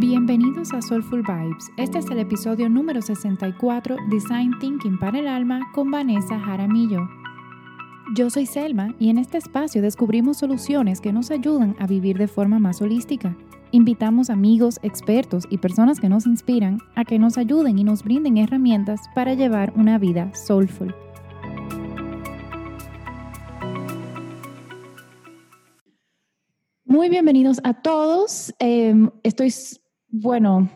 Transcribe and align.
Bienvenidos 0.00 0.72
a 0.74 0.80
Soulful 0.80 1.24
Vibes. 1.24 1.72
Este 1.76 1.98
es 1.98 2.06
el 2.08 2.20
episodio 2.20 2.68
número 2.68 3.02
64, 3.02 3.96
Design 4.08 4.56
Thinking 4.60 4.96
para 4.96 5.18
el 5.18 5.26
Alma, 5.26 5.60
con 5.74 5.90
Vanessa 5.90 6.38
Jaramillo. 6.38 7.00
Yo 8.14 8.30
soy 8.30 8.46
Selma 8.46 8.94
y 9.00 9.10
en 9.10 9.18
este 9.18 9.38
espacio 9.38 9.82
descubrimos 9.82 10.36
soluciones 10.36 11.00
que 11.00 11.12
nos 11.12 11.32
ayudan 11.32 11.74
a 11.80 11.88
vivir 11.88 12.16
de 12.16 12.28
forma 12.28 12.60
más 12.60 12.80
holística. 12.80 13.36
Invitamos 13.72 14.30
amigos, 14.30 14.78
expertos 14.84 15.48
y 15.50 15.58
personas 15.58 15.98
que 15.98 16.08
nos 16.08 16.26
inspiran 16.26 16.78
a 16.94 17.04
que 17.04 17.18
nos 17.18 17.36
ayuden 17.36 17.76
y 17.76 17.82
nos 17.82 18.04
brinden 18.04 18.38
herramientas 18.38 19.00
para 19.16 19.34
llevar 19.34 19.72
una 19.74 19.98
vida 19.98 20.32
soulful. 20.32 20.94
Muy 26.84 27.08
bienvenidos 27.08 27.60
a 27.64 27.74
todos. 27.74 28.54
Em, 28.58 29.10
estoy, 29.22 29.52
bueno, 30.08 30.70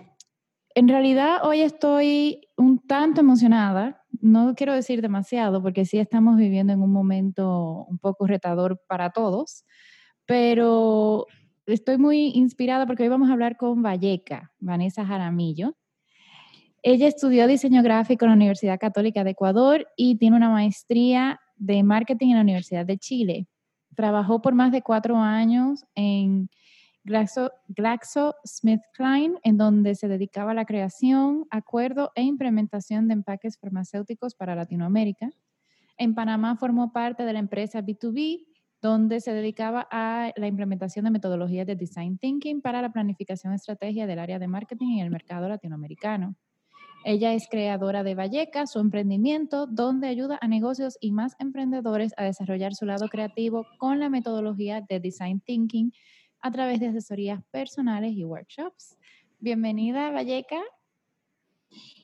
en 0.75 0.89
realidad 0.89 1.39
hoy 1.45 1.61
estoy 1.61 2.49
un 2.57 2.79
tanto 2.86 3.21
emocionada. 3.21 4.05
No 4.21 4.55
quiero 4.55 4.75
decir 4.75 5.03
demasiado 5.03 5.63
porque 5.63 5.85
sí 5.85 5.99
estamos 5.99 6.36
viviendo 6.36 6.72
en 6.72 6.82
un 6.82 6.93
momento 6.93 7.86
un 7.89 7.99
poco 7.99 8.27
retador 8.27 8.81
para 8.86 9.11
todos, 9.11 9.64
pero 10.27 11.27
estoy 11.67 11.99
muy 11.99 12.29
inspirada 12.35 12.86
porque 12.86 13.03
hoy 13.03 13.08
vamos 13.08 13.31
a 13.31 13.32
hablar 13.32 13.57
con 13.57 13.82
Valleca, 13.82 14.53
Vanessa 14.61 15.05
Jaramillo. 15.05 15.77
Ella 16.83 17.07
estudió 17.07 17.46
diseño 17.46 17.83
gráfico 17.83 18.25
en 18.25 18.30
la 18.30 18.36
Universidad 18.36 18.79
Católica 18.79 19.25
de 19.25 19.30
Ecuador 19.30 19.86
y 19.96 20.17
tiene 20.17 20.36
una 20.36 20.50
maestría 20.50 21.41
de 21.57 21.83
marketing 21.83 22.29
en 22.29 22.36
la 22.36 22.43
Universidad 22.43 22.85
de 22.85 22.99
Chile. 22.99 23.46
Trabajó 23.94 24.43
por 24.43 24.55
más 24.55 24.72
de 24.72 24.83
cuatro 24.83 25.17
años 25.17 25.85
en 25.94 26.49
GlaxoSmithKline, 27.05 29.39
en 29.43 29.57
donde 29.57 29.95
se 29.95 30.09
dedicaba 30.09 30.53
a 30.53 30.55
la 30.55 30.65
creación, 30.65 31.47
acuerdo 31.51 32.12
e 32.15 32.23
implementación 32.23 33.09
de 33.09 33.14
empaques 33.14 33.59
farmacéuticos 33.59 34.34
para 34.34 34.55
Latinoamérica. 34.55 35.31
En 35.98 36.14
Panamá 36.14 36.56
formó 36.56 36.92
parte 36.92 37.25
de 37.25 37.33
la 37.33 37.39
empresa 37.39 37.83
B2B, 37.83 38.47
donde 38.81 39.20
se 39.20 39.33
dedicaba 39.33 39.86
a 39.91 40.33
la 40.36 40.47
implementación 40.47 41.05
de 41.05 41.12
metodologías 41.12 41.67
de 41.67 41.77
design 41.77 42.19
thinking 42.19 42.61
para 42.61 42.83
la 42.83 42.92
planificación 42.92 43.53
estrategia 43.53 44.06
del 44.06 44.19
área 44.19 44.39
de 44.39 44.48
marketing 44.48 44.98
en 44.98 45.05
el 45.05 45.11
mercado 45.11 45.48
latinoamericano. 45.48 46.34
Ella 47.05 47.34
es 47.34 47.48
creadora 47.48 48.05
de 48.05 48.14
Valleca, 48.14 48.66
su 48.66 48.78
emprendimiento, 48.78 49.66
donde 49.66 50.06
ayuda 50.06 50.39
a 50.41 50.47
negocios 50.47 50.98
y 51.00 51.11
más 51.11 51.34
emprendedores 51.41 52.12
a 52.16 52.25
desarrollar 52.25 52.75
su 52.75 52.87
lado 52.87 53.09
creativo 53.09 53.66
con 53.78 53.98
la 53.98 54.09
metodología 54.09 54.84
de 54.89 55.00
Design 55.00 55.41
Thinking 55.41 55.92
a 56.42 56.50
través 56.50 56.80
de 56.80 56.88
asesorías 56.88 57.42
personales 57.50 58.12
y 58.12 58.24
workshops. 58.24 58.98
Bienvenida, 59.38 60.10
Valleca. 60.10 60.60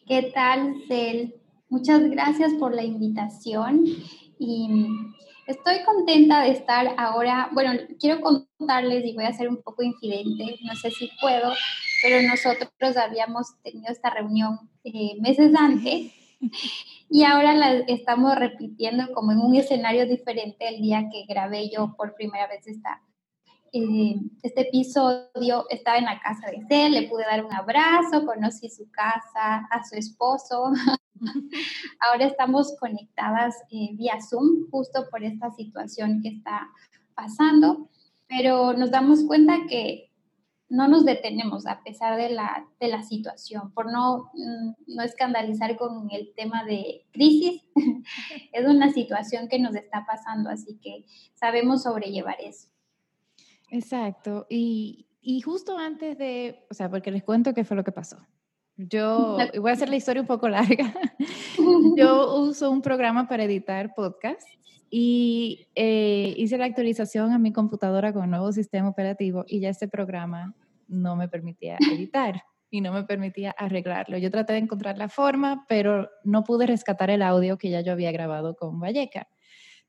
¿Qué 0.07 0.31
tal, 0.33 0.77
Cel? 0.87 1.35
Muchas 1.69 2.03
gracias 2.09 2.55
por 2.55 2.75
la 2.75 2.85
invitación 2.85 3.85
y 4.39 4.87
estoy 5.47 5.83
contenta 5.85 6.43
de 6.43 6.53
estar 6.53 6.95
ahora. 6.97 7.51
Bueno, 7.53 7.73
quiero 8.01 8.21
contarles 8.21 9.05
y 9.05 9.15
voy 9.15 9.25
a 9.25 9.33
ser 9.33 9.49
un 9.49 9.61
poco 9.61 9.83
infidente, 9.83 10.57
no 10.63 10.75
sé 10.77 10.93
si 10.93 11.11
puedo, 11.21 11.53
pero 12.03 12.23
nosotros 12.23 12.97
habíamos 12.97 13.61
tenido 13.63 13.91
esta 13.91 14.11
reunión 14.11 14.71
eh, 14.85 15.17
meses 15.21 15.53
antes 15.57 16.13
y 17.11 17.25
ahora 17.25 17.55
la 17.55 17.73
estamos 17.89 18.37
repitiendo 18.37 19.13
como 19.13 19.33
en 19.33 19.41
un 19.41 19.57
escenario 19.57 20.07
diferente 20.07 20.69
el 20.69 20.81
día 20.81 21.09
que 21.11 21.27
grabé 21.27 21.69
yo 21.69 21.95
por 21.97 22.15
primera 22.15 22.47
vez 22.47 22.67
esta, 22.67 23.03
eh, 23.73 24.17
este 24.43 24.63
episodio. 24.63 25.67
Estaba 25.71 25.99
en 25.99 26.05
la 26.05 26.21
casa 26.21 26.49
de 26.51 26.87
él, 26.87 26.93
le 26.93 27.09
pude 27.09 27.25
dar 27.25 27.45
un 27.45 27.53
abrazo, 27.53 28.27
conocí 28.27 28.69
su 28.69 28.91
casa, 28.91 29.67
a 29.71 29.85
su 29.85 29.97
esposo. 29.97 30.73
ahora 32.01 32.27
estamos 32.27 32.77
conectadas 32.79 33.55
eh, 33.71 33.91
vía 33.95 34.19
Zoom 34.21 34.71
justo 34.71 35.07
por 35.11 35.25
esta 35.25 35.51
situación 35.51 36.21
que 36.23 36.29
está 36.29 36.69
pasando, 37.15 37.89
pero 38.29 38.73
nos 38.73 38.91
damos 38.91 39.25
cuenta 39.25 39.67
que 39.69 40.09
no 40.69 40.87
nos 40.87 41.05
detenemos 41.05 41.67
a 41.67 41.83
pesar 41.83 42.17
de 42.17 42.29
la, 42.29 42.67
de 42.79 42.89
la 42.89 43.03
situación, 43.03 43.73
por 43.73 43.91
no, 43.91 44.31
mm, 44.35 44.95
no 44.95 45.03
escandalizar 45.03 45.77
con 45.77 46.09
el 46.11 46.33
tema 46.37 46.65
de 46.65 47.07
crisis. 47.11 47.63
es 48.53 48.67
una 48.67 48.93
situación 48.93 49.49
que 49.49 49.59
nos 49.59 49.75
está 49.75 50.05
pasando, 50.07 50.51
así 50.51 50.79
que 50.83 51.07
sabemos 51.35 51.85
sobrellevar 51.85 52.37
eso. 52.41 52.69
Exacto. 53.71 54.47
Y, 54.49 55.07
y 55.21 55.41
justo 55.41 55.77
antes 55.77 56.17
de, 56.19 56.67
o 56.71 56.75
sea, 56.75 56.91
porque 56.91 57.11
les 57.11 57.25
cuento 57.25 57.55
qué 57.55 57.65
fue 57.65 57.77
lo 57.77 57.85
que 57.85 57.93
pasó. 57.93 58.19
Yo 58.77 59.39
voy 59.61 59.71
a 59.71 59.75
hacer 59.75 59.89
la 59.89 59.97
historia 59.97 60.23
un 60.23 60.29
poco 60.29 60.49
larga. 60.49 60.95
Yo 61.97 62.37
uso 62.37 62.71
un 62.71 62.81
programa 62.81 63.27
para 63.27 63.45
editar 63.45 63.93
podcasts 63.95 64.47
y 64.89 65.67
eh, 65.75 66.33
hice 66.37 66.57
la 66.59 66.67
actualización 66.67 67.33
a 67.33 67.39
mi 67.39 67.53
computadora 67.53 68.13
con 68.13 68.23
un 68.23 68.31
nuevo 68.31 68.53
sistema 68.53 68.89
operativo 68.89 69.45
y 69.47 69.61
ya 69.61 69.69
este 69.69 69.89
programa 69.89 70.55
no 70.87 71.17
me 71.17 71.29
permitía 71.29 71.77
editar 71.93 72.43
y 72.71 72.81
no 72.81 72.93
me 72.93 73.03
permitía 73.05 73.51
arreglarlo. 73.51 74.17
Yo 74.19 74.31
traté 74.31 74.53
de 74.53 74.61
encontrar 74.61 74.97
la 74.97 75.09
forma, 75.09 75.65
pero 75.69 76.11
no 76.23 76.45
pude 76.45 76.67
rescatar 76.67 77.11
el 77.11 77.23
audio 77.23 77.59
que 77.59 77.71
ya 77.71 77.81
yo 77.81 77.93
había 77.93 78.13
grabado 78.13 78.55
con 78.57 78.79
Valleca. 78.79 79.27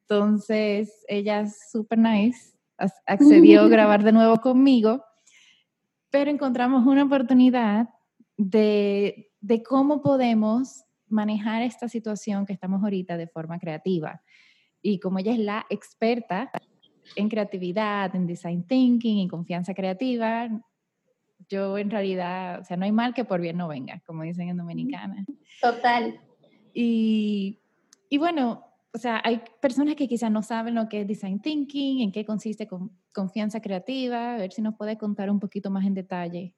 Entonces, 0.01 1.05
ella, 1.07 1.45
súper 1.47 1.99
nice, 1.99 2.57
accedió 3.05 3.61
a 3.61 3.67
grabar 3.67 4.03
de 4.03 4.11
nuevo 4.11 4.37
conmigo, 4.37 5.03
pero 6.09 6.31
encontramos 6.31 6.85
una 6.85 7.03
oportunidad 7.03 7.89
de, 8.37 9.31
de 9.41 9.63
cómo 9.63 10.01
podemos 10.01 10.83
manejar 11.07 11.61
esta 11.61 11.89
situación 11.89 12.45
que 12.45 12.53
estamos 12.53 12.83
ahorita 12.83 13.17
de 13.17 13.27
forma 13.27 13.59
creativa 13.59 14.21
y 14.81 14.99
como 14.99 15.19
ella 15.19 15.33
es 15.33 15.39
la 15.39 15.65
experta 15.69 16.51
en 17.15 17.29
creatividad, 17.29 18.15
en 18.15 18.27
design 18.27 18.63
thinking, 18.65 19.19
en 19.19 19.27
confianza 19.27 19.73
creativa, 19.73 20.49
yo 21.49 21.77
en 21.77 21.89
realidad, 21.89 22.59
o 22.59 22.63
sea, 22.63 22.77
no 22.77 22.85
hay 22.85 22.91
mal 22.91 23.13
que 23.13 23.25
por 23.25 23.41
bien 23.41 23.57
no 23.57 23.67
venga, 23.67 24.01
como 24.05 24.23
dicen 24.23 24.49
en 24.49 24.57
Dominicana. 24.57 25.25
Total. 25.61 26.19
Y, 26.73 27.59
y 28.09 28.17
bueno, 28.17 28.63
o 28.93 28.97
sea, 28.97 29.21
hay 29.23 29.41
personas 29.61 29.95
que 29.95 30.07
quizás 30.07 30.31
no 30.31 30.41
saben 30.41 30.75
lo 30.75 30.89
que 30.89 31.01
es 31.01 31.07
design 31.07 31.41
thinking, 31.41 32.01
en 32.01 32.11
qué 32.11 32.25
consiste 32.25 32.67
con 32.67 32.91
confianza 33.13 33.61
creativa, 33.61 34.35
a 34.35 34.37
ver 34.37 34.51
si 34.51 34.61
nos 34.61 34.75
puede 34.75 34.97
contar 34.97 35.29
un 35.29 35.39
poquito 35.39 35.69
más 35.69 35.85
en 35.85 35.93
detalle 35.93 36.55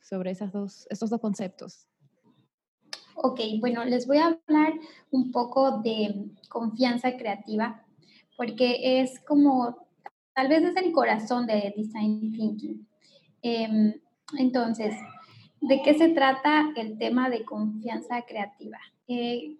sobre 0.00 0.30
esas 0.30 0.52
dos, 0.52 0.86
esos 0.88 1.10
dos 1.10 1.20
conceptos. 1.20 1.88
Ok, 3.16 3.40
bueno, 3.60 3.84
les 3.84 4.06
voy 4.06 4.18
a 4.18 4.26
hablar 4.26 4.74
un 5.10 5.32
poco 5.32 5.80
de 5.80 6.30
confianza 6.48 7.16
creativa, 7.16 7.84
porque 8.36 9.00
es 9.00 9.20
como, 9.20 9.76
tal 10.34 10.48
vez 10.48 10.62
es 10.62 10.76
el 10.76 10.92
corazón 10.92 11.46
de 11.46 11.74
Design 11.76 12.32
Thinking. 12.32 12.86
Em, 13.42 13.94
entonces, 14.38 14.94
¿de 15.60 15.82
qué 15.82 15.94
se 15.94 16.10
trata 16.10 16.72
el 16.76 16.98
tema 16.98 17.28
de 17.30 17.44
confianza 17.44 18.22
creativa? 18.26 18.78
Eh, 19.08 19.56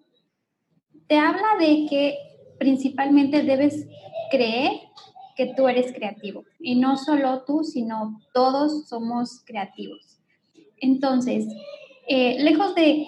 te 1.09 1.19
habla 1.19 1.57
de 1.59 1.87
que 1.89 2.19
principalmente 2.59 3.43
debes 3.43 3.87
creer 4.31 4.73
que 5.37 5.55
tú 5.55 5.69
eres 5.69 5.93
creativo 5.93 6.45
y 6.59 6.77
no 6.77 6.97
solo 6.97 7.45
tú, 7.45 7.63
sino 7.63 8.21
todos 8.33 8.89
somos 8.89 9.43
creativos. 9.45 10.19
Entonces, 10.79 11.47
eh, 12.09 12.43
lejos 12.43 12.75
de 12.75 13.07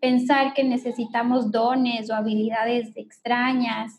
pensar 0.00 0.54
que 0.54 0.64
necesitamos 0.64 1.50
dones 1.50 2.10
o 2.10 2.14
habilidades 2.14 2.96
extrañas, 2.96 3.92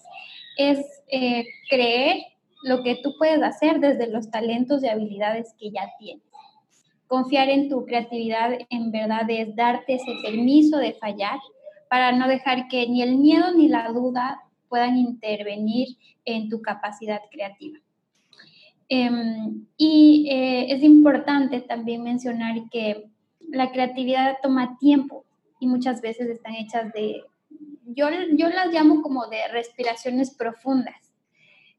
es 0.58 0.80
eh, 1.08 1.46
creer 1.70 2.18
lo 2.64 2.84
que 2.84 3.00
tú 3.02 3.14
puedes 3.18 3.42
hacer 3.42 3.80
desde 3.80 4.08
los 4.08 4.30
talentos 4.30 4.84
y 4.84 4.88
habilidades 4.88 5.54
que 5.58 5.72
ya 5.72 5.90
tienes. 6.00 6.24
Confiar 7.08 7.50
en 7.50 7.70
tu 7.70 7.86
creatividad 7.86 8.52
en 8.70 8.92
verdad 8.92 9.30
es 9.30 9.56
darte 9.56 9.96
ese 9.96 10.14
permiso 10.22 10.78
de 10.78 10.94
fallar 10.94 11.40
para 11.90 12.12
no 12.12 12.28
dejar 12.28 12.68
que 12.68 12.88
ni 12.88 13.02
el 13.02 13.18
miedo 13.18 13.54
ni 13.54 13.68
la 13.68 13.90
duda 13.90 14.42
puedan 14.70 14.96
intervenir 14.96 15.98
en 16.24 16.48
tu 16.48 16.62
capacidad 16.62 17.20
creativa. 17.32 17.80
Em, 18.88 19.66
y 19.78 20.30
eh, 20.32 20.74
es 20.74 20.84
importante 20.84 21.62
también 21.62 22.04
mencionar 22.04 22.56
que 22.72 23.10
la 23.50 23.72
creatividad 23.72 24.38
toma 24.42 24.78
tiempo 24.80 25.26
y 25.60 25.68
muchas 25.68 26.02
veces 26.02 26.30
están 26.30 26.56
hechas 26.56 26.94
de, 26.94 27.24
yo, 27.86 28.08
yo 28.36 28.50
las 28.50 28.72
llamo 28.72 29.02
como 29.02 29.28
de 29.28 29.48
respiraciones 29.52 30.36
profundas, 30.36 31.14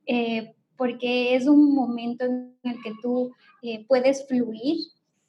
eh, 0.07 0.55
porque 0.77 1.35
es 1.35 1.47
un 1.47 1.75
momento 1.75 2.25
en 2.25 2.55
el 2.65 2.83
que 2.83 2.93
tú 3.03 3.33
eh, 3.63 3.85
puedes 3.87 4.27
fluir, 4.27 4.79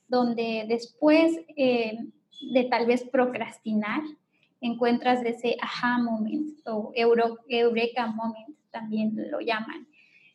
donde 0.08 0.66
después 0.68 1.32
de 1.56 2.64
tal 2.70 2.86
vez 2.86 3.04
procrastinar, 3.04 4.02
encuentras 4.62 5.26
ese 5.26 5.58
aha 5.60 5.98
moment 5.98 6.60
o 6.66 6.92
eureka 6.96 8.08
moment, 8.08 8.56
también 8.72 9.14
lo 9.30 9.42
llaman. 9.42 9.88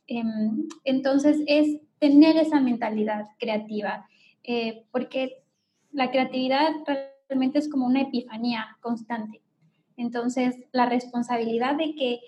Em, 0.06 0.68
entonces 0.84 1.38
es 1.46 1.80
tener 1.98 2.36
esa 2.36 2.60
mentalidad 2.60 3.26
creativa. 3.38 4.06
eh, 4.48 4.84
porque 4.92 5.42
la 5.90 6.12
creatividad 6.12 6.68
realmente 7.28 7.58
es 7.58 7.68
como 7.68 7.84
una 7.84 8.02
epifanía 8.02 8.76
constante. 8.80 9.42
Entonces, 9.96 10.54
la 10.70 10.86
responsabilidad 10.86 11.74
de 11.74 11.96
que 11.96 12.20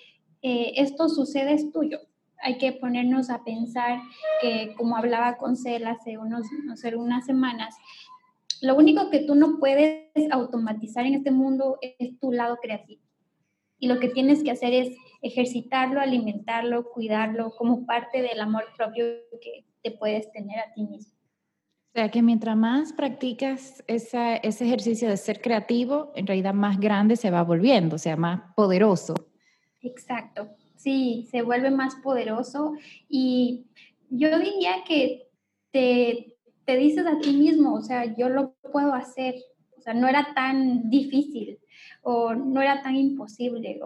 eh, 0.43 0.73
esto 0.77 1.09
sucede 1.09 1.53
es 1.53 1.71
tuyo. 1.71 2.01
Hay 2.43 2.59
que 2.59 2.73
ponernos 2.73 3.31
a 3.31 3.45
pensar 3.45 4.01
que, 4.41 4.75
como 4.77 4.97
hablaba 4.97 5.37
con 5.37 5.57
Cel 5.57 5.87
hace 5.87 6.19
unos, 6.19 6.47
no 6.65 6.77
sé, 6.77 6.97
unas 6.97 7.27
semanas, 7.27 7.77
lo 8.63 8.77
único 8.77 9.11
que 9.11 9.21
tú 9.21 9.35
no 9.35 9.59
puedes 9.59 10.09
automatizar 10.31 11.07
en 11.07 11.15
este 11.15 11.31
mundo 11.31 11.79
es 11.81 12.19
tu 12.19 12.33
lado 12.33 12.59
creativo. 12.61 13.03
Y 13.79 13.87
lo 13.87 14.01
que 14.01 14.09
tienes 14.09 14.43
que 14.43 14.51
hacer 14.51 14.73
es 14.73 14.97
ejercitarlo, 15.23 16.01
alimentarlo, 16.01 16.91
cuidarlo 16.91 17.51
como 17.51 17.87
parte 17.87 18.23
del 18.23 18.41
amor 18.41 18.65
propio 18.77 19.05
que 19.41 19.65
te 19.83 19.93
puedes 19.93 20.31
tener 20.33 20.59
a 20.59 20.73
ti 20.73 20.83
mismo. 20.83 21.13
O 21.89 22.01
sea 22.01 22.11
que 22.11 22.23
mientras 22.23 22.57
más 22.57 22.93
practicas 22.93 23.83
ese 23.87 24.41
ejercicio 24.43 25.09
de 25.09 25.17
ser 25.17 25.41
creativo, 25.41 26.13
en 26.15 26.27
realidad 26.27 26.55
más 26.55 26.79
grande 26.79 27.17
se 27.17 27.31
va 27.31 27.43
volviendo, 27.43 27.97
o 27.97 27.99
sea, 27.99 28.17
más 28.17 28.43
poderoso. 28.55 29.15
Exacto, 29.81 30.51
sí, 30.77 31.27
se 31.31 31.43
vuelve 31.43 31.71
más 31.71 31.97
poderoso 31.97 32.75
y 33.09 33.67
yo 34.11 34.39
diría 34.39 34.85
que 34.87 35.29
te, 35.71 36.38
te 36.69 36.77
dices 36.77 37.07
a 37.07 37.19
ti 37.19 37.33
mismo, 37.33 37.73
o 37.73 37.81
sea, 37.81 38.15
yo 38.15 38.29
lo 38.29 38.53
puedo 38.71 38.93
hacer, 38.93 39.37
o 39.79 39.81
sea, 39.81 39.95
no 39.95 40.07
era 40.07 40.35
tan 40.35 40.91
difícil 40.91 41.59
o 42.03 42.35
no 42.35 42.61
era 42.61 42.83
tan 42.83 42.95
imposible 42.95 43.81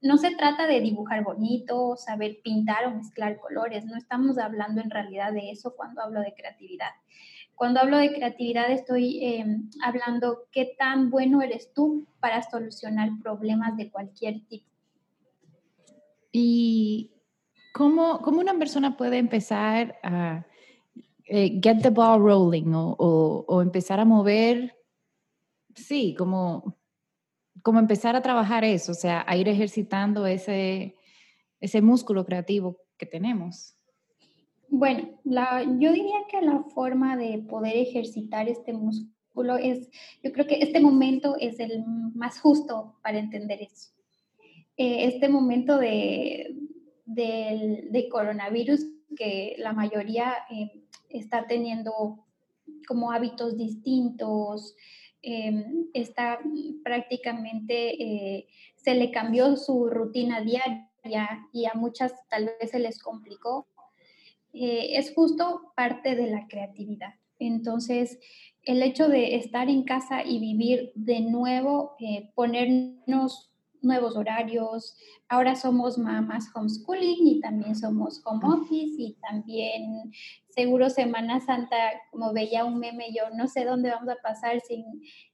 no 0.00 0.16
se 0.16 0.30
trata 0.36 0.68
de 0.68 0.80
dibujar 0.80 1.24
bonito, 1.24 1.96
saber 1.96 2.38
pintar 2.44 2.86
o 2.86 2.94
mezclar 2.94 3.40
colores, 3.40 3.84
no 3.84 3.96
estamos 3.96 4.38
hablando 4.38 4.80
en 4.80 4.90
realidad 4.90 5.32
de 5.32 5.50
eso 5.50 5.74
cuando 5.74 6.02
hablo 6.02 6.20
de 6.20 6.34
creatividad. 6.34 6.90
Cuando 7.56 7.80
hablo 7.80 7.98
de 7.98 8.14
creatividad 8.14 8.70
estoy 8.70 9.18
em, 9.24 9.68
hablando 9.82 10.44
qué 10.52 10.72
tan 10.78 11.10
bueno 11.10 11.42
eres 11.42 11.72
tú 11.74 12.06
para 12.20 12.48
solucionar 12.48 13.08
problemas 13.24 13.76
de 13.76 13.90
cualquier 13.90 14.46
tipo. 14.46 14.70
¿Y 16.30 17.10
cómo, 17.72 18.20
cómo 18.22 18.38
una 18.38 18.56
persona 18.56 18.96
puede 18.96 19.18
empezar 19.18 19.98
a 20.04 20.46
eh, 21.26 21.60
get 21.62 21.82
the 21.82 21.90
ball 21.90 22.20
rolling 22.20 22.72
o, 22.74 23.62
empezar 23.62 24.00
a 24.00 24.04
mover, 24.04 24.76
sí, 25.74 26.14
como 26.16 26.76
como 27.62 27.78
empezar 27.78 28.14
a 28.14 28.20
trabajar 28.20 28.62
eso, 28.62 28.92
o 28.92 28.94
sea, 28.94 29.24
a 29.26 29.36
ir 29.36 29.48
ejercitando 29.48 30.26
ese, 30.26 30.96
ese 31.60 31.80
músculo 31.80 32.26
creativo 32.26 32.78
que 32.98 33.06
tenemos? 33.06 33.74
Bueno, 34.68 35.20
yo 35.24 35.92
diría 35.92 36.26
que 36.28 36.42
la 36.42 36.62
forma 36.74 37.16
de 37.16 37.38
poder 37.38 37.76
ejercitar 37.76 38.48
este 38.48 38.72
músculo 38.72 39.56
es, 39.56 39.88
yo 40.22 40.32
creo 40.32 40.46
que 40.46 40.56
este 40.56 40.80
momento 40.80 41.36
es 41.38 41.60
el 41.60 41.84
más 42.14 42.40
justo 42.40 42.98
para 43.02 43.18
entender 43.18 43.62
eso. 43.62 43.90
Eh, 44.76 45.06
este 45.06 45.28
momento 45.28 45.78
de, 45.78 46.54
de, 47.06 48.08
coronavirus 48.10 48.84
que 49.14 49.54
la 49.58 49.72
mayoría 49.72 50.34
eh, 50.50 50.84
está 51.08 51.46
teniendo 51.46 52.24
como 52.86 53.12
hábitos 53.12 53.56
distintos, 53.56 54.74
Em, 55.26 55.86
está 55.94 56.38
prácticamente, 56.82 58.02
eh, 58.02 58.46
se 58.76 58.94
le 58.94 59.10
cambió 59.10 59.56
su 59.56 59.88
rutina 59.88 60.42
diaria 60.42 61.48
y 61.50 61.64
a 61.64 61.72
muchas 61.72 62.12
tal 62.28 62.50
vez 62.60 62.70
se 62.70 62.78
les 62.78 63.02
complicó, 63.02 63.66
eh, 64.52 64.98
es 64.98 65.14
justo 65.14 65.72
parte 65.74 66.14
de 66.14 66.26
la 66.26 66.46
creatividad. 66.46 67.14
Entonces, 67.38 68.18
el 68.64 68.82
hecho 68.82 69.08
de 69.08 69.36
estar 69.36 69.70
en 69.70 69.84
casa 69.84 70.22
y 70.22 70.38
vivir 70.40 70.92
de 70.94 71.22
nuevo, 71.22 71.96
ponernos 72.34 73.50
nuevos 73.84 74.16
horarios. 74.16 74.96
Ahora 75.28 75.56
somos 75.56 75.98
mamás 75.98 76.50
homeschooling 76.54 77.26
y 77.26 77.40
también 77.40 77.74
somos 77.76 78.22
home 78.24 78.44
office 78.44 78.94
y 78.98 79.16
también 79.20 80.12
seguro 80.48 80.90
Semana 80.90 81.40
Santa, 81.40 81.76
como 82.10 82.32
veía 82.32 82.64
un 82.64 82.78
meme, 82.78 83.12
yo 83.12 83.24
no 83.36 83.48
sé 83.48 83.64
dónde 83.64 83.90
vamos 83.90 84.08
a 84.08 84.22
pasar 84.22 84.60
sin, 84.60 84.84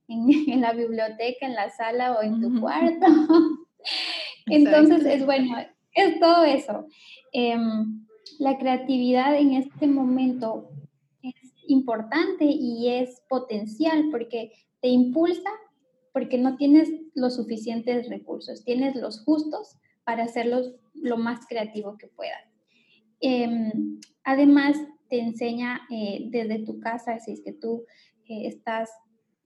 en, 0.08 0.60
la 0.60 0.72
biblioteca, 0.72 1.46
en 1.46 1.54
la 1.54 1.70
sala 1.70 2.12
o 2.12 2.22
en 2.22 2.40
tu 2.40 2.60
cuarto. 2.60 3.06
Entonces 4.46 5.04
es 5.04 5.24
bueno, 5.24 5.56
es 5.94 6.18
todo 6.20 6.44
eso. 6.44 6.86
Em, 7.32 8.06
la 8.38 8.58
creatividad 8.58 9.36
en 9.36 9.54
este 9.54 9.86
momento 9.86 10.70
es 11.22 11.34
importante 11.66 12.44
y 12.44 12.88
es 12.88 13.22
potencial 13.28 14.08
porque 14.10 14.52
te 14.80 14.88
impulsa 14.88 15.50
porque 16.12 16.38
no 16.38 16.56
tienes 16.56 16.90
los 17.14 17.36
suficientes 17.36 18.08
recursos, 18.08 18.64
tienes 18.64 18.96
los 18.96 19.24
justos 19.24 19.76
para 20.04 20.24
hacerlos 20.24 20.74
lo 20.94 21.16
más 21.16 21.46
creativo 21.46 21.96
que 21.98 22.08
puedas. 22.08 22.42
Em, 23.20 24.00
además, 24.24 24.76
te 25.08 25.20
enseña 25.20 25.82
eh, 25.90 26.26
desde 26.30 26.64
tu 26.64 26.80
casa, 26.80 27.18
si 27.18 27.32
es 27.32 27.42
que 27.42 27.52
tú 27.52 27.84
eh, 28.28 28.46
estás 28.46 28.90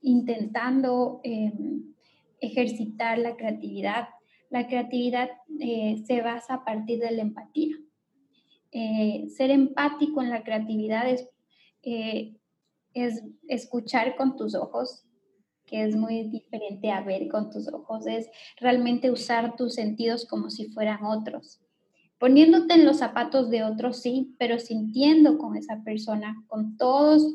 intentando 0.01 1.19
em, 1.23 1.93
ejercitar 2.39 3.17
la 3.17 3.35
creatividad, 3.35 4.07
la 4.49 4.67
creatividad 4.67 5.29
eh, 5.59 6.03
se 6.05 6.21
basa 6.21 6.55
a 6.55 6.65
partir 6.65 6.99
de 6.99 7.11
la 7.11 7.21
empatía. 7.21 7.75
ser 9.37 9.51
empático 9.51 10.21
en 10.21 10.29
la 10.29 10.43
creatividad 10.43 11.09
es, 11.09 11.29
es 12.93 13.23
escuchar 13.47 14.15
con 14.17 14.35
tus 14.35 14.53
ojos, 14.53 15.05
que 15.65 15.83
es 15.83 15.95
muy 15.95 16.23
diferente 16.29 16.91
a 16.91 17.01
ver 17.01 17.27
con 17.27 17.49
tus 17.49 17.67
ojos, 17.71 18.05
es 18.07 18.29
realmente 18.57 19.11
usar 19.11 19.55
tus 19.55 19.73
sentidos 19.73 20.25
como 20.25 20.49
si 20.49 20.67
fueran 20.67 21.03
otros. 21.03 21.59
Poniéndote 22.19 22.75
en 22.75 22.85
los 22.85 22.97
zapatos 22.97 23.49
de 23.49 23.63
otros, 23.63 24.01
sí, 24.01 24.35
pero 24.39 24.59
sintiendo 24.59 25.37
con 25.37 25.57
esa 25.57 25.83
persona, 25.83 26.43
con 26.47 26.77
todos, 26.77 27.33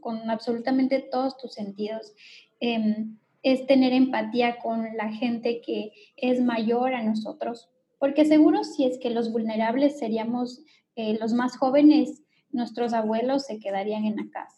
con 0.00 0.30
absolutamente 0.30 1.00
todos 1.10 1.36
tus 1.36 1.52
sentidos. 1.52 2.14
Em, 2.60 3.18
es 3.42 3.66
tener 3.66 3.92
empatía 3.92 4.58
con 4.58 4.96
la 4.96 5.12
gente 5.12 5.60
que 5.60 5.92
es 6.16 6.40
mayor 6.40 6.94
a 6.94 7.02
nosotros, 7.02 7.68
porque 7.98 8.24
seguro 8.24 8.64
si 8.64 8.84
es 8.84 8.98
que 8.98 9.10
los 9.10 9.32
vulnerables 9.32 9.98
seríamos 9.98 10.64
eh, 10.96 11.16
los 11.20 11.32
más 11.32 11.56
jóvenes, 11.56 12.22
nuestros 12.50 12.92
abuelos 12.92 13.44
se 13.44 13.60
quedarían 13.60 14.04
en 14.04 14.16
la 14.16 14.28
casa 14.30 14.57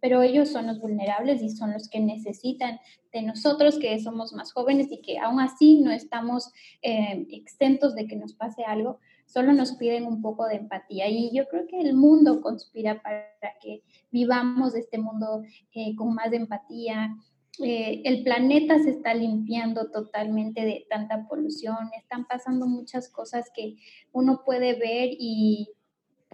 pero 0.00 0.22
ellos 0.22 0.48
son 0.48 0.66
los 0.66 0.80
vulnerables 0.80 1.42
y 1.42 1.50
son 1.50 1.72
los 1.72 1.88
que 1.88 2.00
necesitan 2.00 2.80
de 3.12 3.22
nosotros, 3.22 3.78
que 3.78 3.98
somos 4.00 4.32
más 4.32 4.52
jóvenes 4.52 4.90
y 4.90 5.00
que 5.00 5.18
aún 5.18 5.40
así 5.40 5.80
no 5.80 5.90
estamos 5.90 6.52
eh, 6.82 7.26
exentos 7.30 7.94
de 7.94 8.06
que 8.06 8.16
nos 8.16 8.34
pase 8.34 8.64
algo, 8.64 8.98
solo 9.26 9.52
nos 9.52 9.72
piden 9.72 10.06
un 10.06 10.22
poco 10.22 10.46
de 10.46 10.56
empatía. 10.56 11.08
Y 11.08 11.30
yo 11.34 11.48
creo 11.48 11.66
que 11.66 11.80
el 11.80 11.94
mundo 11.94 12.40
conspira 12.40 13.02
para 13.02 13.26
que 13.60 13.82
vivamos 14.10 14.74
este 14.74 14.98
mundo 14.98 15.42
eh, 15.72 15.94
con 15.96 16.14
más 16.14 16.32
empatía. 16.32 17.16
Eh, 17.62 18.02
el 18.04 18.22
planeta 18.22 18.78
se 18.78 18.90
está 18.90 19.12
limpiando 19.12 19.90
totalmente 19.90 20.62
de 20.62 20.86
tanta 20.88 21.28
polución, 21.28 21.76
están 21.96 22.26
pasando 22.26 22.66
muchas 22.66 23.08
cosas 23.08 23.50
que 23.54 23.76
uno 24.12 24.42
puede 24.44 24.74
ver 24.74 25.10
y 25.12 25.68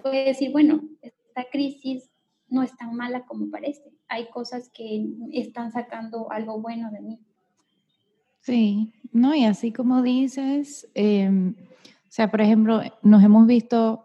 puede 0.01 0.27
decir, 0.27 0.53
bueno, 0.53 0.83
esta 1.03 1.45
crisis 1.51 2.11
no 2.49 2.63
es 2.63 2.77
tan 2.77 2.95
mala 2.95 3.25
como 3.27 3.51
parece. 3.51 3.93
Hay 4.09 4.29
cosas 4.31 4.71
que 4.73 5.07
están 5.33 5.73
sacando 5.73 6.31
algo 6.31 6.61
bueno 6.61 6.91
de 6.91 7.01
mí. 7.01 7.21
Sí, 8.41 8.93
no, 9.13 9.35
y 9.35 9.45
así 9.45 9.73
como 9.73 10.03
dices, 10.03 10.89
em, 10.95 11.55
o 11.59 12.11
sea, 12.11 12.31
por 12.31 12.41
ejemplo, 12.41 12.81
nos 13.03 13.25
hemos 13.25 13.47
visto 13.47 14.05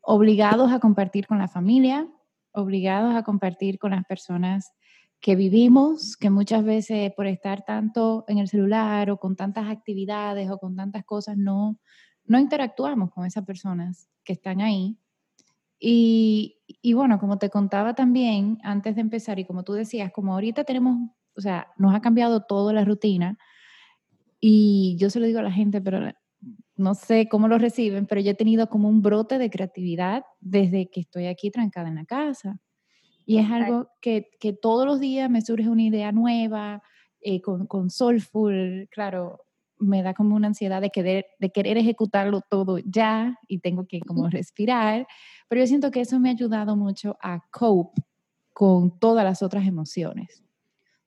obligados 0.00 0.72
a 0.72 0.80
compartir 0.80 1.26
con 1.26 1.38
la 1.38 1.48
familia, 1.48 2.08
obligados 2.52 3.14
a 3.14 3.22
compartir 3.22 3.78
con 3.78 3.90
las 3.90 4.04
personas 4.06 4.72
que 5.20 5.36
vivimos, 5.36 6.16
que 6.16 6.30
muchas 6.30 6.64
veces 6.64 7.12
por 7.14 7.26
estar 7.26 7.64
tanto 7.64 8.24
en 8.26 8.38
el 8.38 8.48
celular 8.48 9.10
o 9.10 9.18
con 9.18 9.36
tantas 9.36 9.68
actividades 9.68 10.50
o 10.50 10.58
con 10.58 10.74
tantas 10.74 11.04
cosas 11.04 11.36
no, 11.36 11.78
no 12.24 12.38
interactuamos 12.38 13.10
con 13.10 13.26
esas 13.26 13.44
personas 13.44 14.08
que 14.24 14.32
están 14.32 14.62
ahí 14.62 14.96
y, 15.80 16.58
y, 16.66 16.92
bueno, 16.92 17.18
como 17.18 17.38
te 17.38 17.48
contaba 17.48 17.94
también 17.94 18.58
antes 18.62 18.94
de 18.94 19.00
empezar 19.00 19.38
y 19.38 19.46
como 19.46 19.64
tú 19.64 19.72
decías, 19.72 20.12
como 20.12 20.34
ahorita 20.34 20.64
tenemos, 20.64 21.10
o 21.34 21.40
sea, 21.40 21.68
nos 21.78 21.94
ha 21.94 22.00
cambiado 22.00 22.42
toda 22.42 22.72
la 22.74 22.84
rutina 22.84 23.38
y 24.40 24.96
yo 24.98 25.10
se 25.10 25.20
lo 25.20 25.26
digo 25.26 25.38
a 25.38 25.42
la 25.42 25.52
gente, 25.52 25.80
pero 25.80 26.12
no 26.76 26.94
sé 26.94 27.28
cómo 27.28 27.48
lo 27.48 27.58
reciben, 27.58 28.06
pero 28.06 28.20
yo 28.20 28.30
he 28.32 28.34
tenido 28.34 28.68
como 28.68 28.88
un 28.88 29.02
brote 29.02 29.38
de 29.38 29.50
creatividad 29.50 30.24
desde 30.40 30.90
que 30.90 31.00
estoy 31.00 31.26
aquí 31.26 31.50
trancada 31.50 31.88
en 31.88 31.96
la 31.96 32.04
casa. 32.04 32.58
Y 33.26 33.38
es 33.38 33.50
algo 33.50 33.88
que, 34.00 34.30
que 34.40 34.52
todos 34.52 34.86
los 34.86 34.98
días 34.98 35.30
me 35.30 35.42
surge 35.42 35.68
una 35.68 35.82
idea 35.82 36.10
nueva, 36.10 36.82
eh, 37.20 37.40
con, 37.42 37.66
con 37.66 37.90
Soulful, 37.90 38.88
claro, 38.90 39.40
me 39.80 40.02
da 40.02 40.14
como 40.14 40.36
una 40.36 40.48
ansiedad 40.48 40.80
de 40.80 40.90
querer, 40.90 41.26
de 41.38 41.50
querer 41.50 41.78
ejecutarlo 41.78 42.42
todo 42.42 42.78
ya 42.78 43.38
y 43.48 43.58
tengo 43.58 43.86
que 43.86 44.00
como 44.00 44.28
respirar, 44.28 45.06
pero 45.48 45.60
yo 45.62 45.66
siento 45.66 45.90
que 45.90 46.00
eso 46.02 46.20
me 46.20 46.28
ha 46.28 46.32
ayudado 46.32 46.76
mucho 46.76 47.16
a 47.20 47.40
cope 47.50 48.02
con 48.52 48.98
todas 48.98 49.24
las 49.24 49.42
otras 49.42 49.66
emociones. 49.66 50.44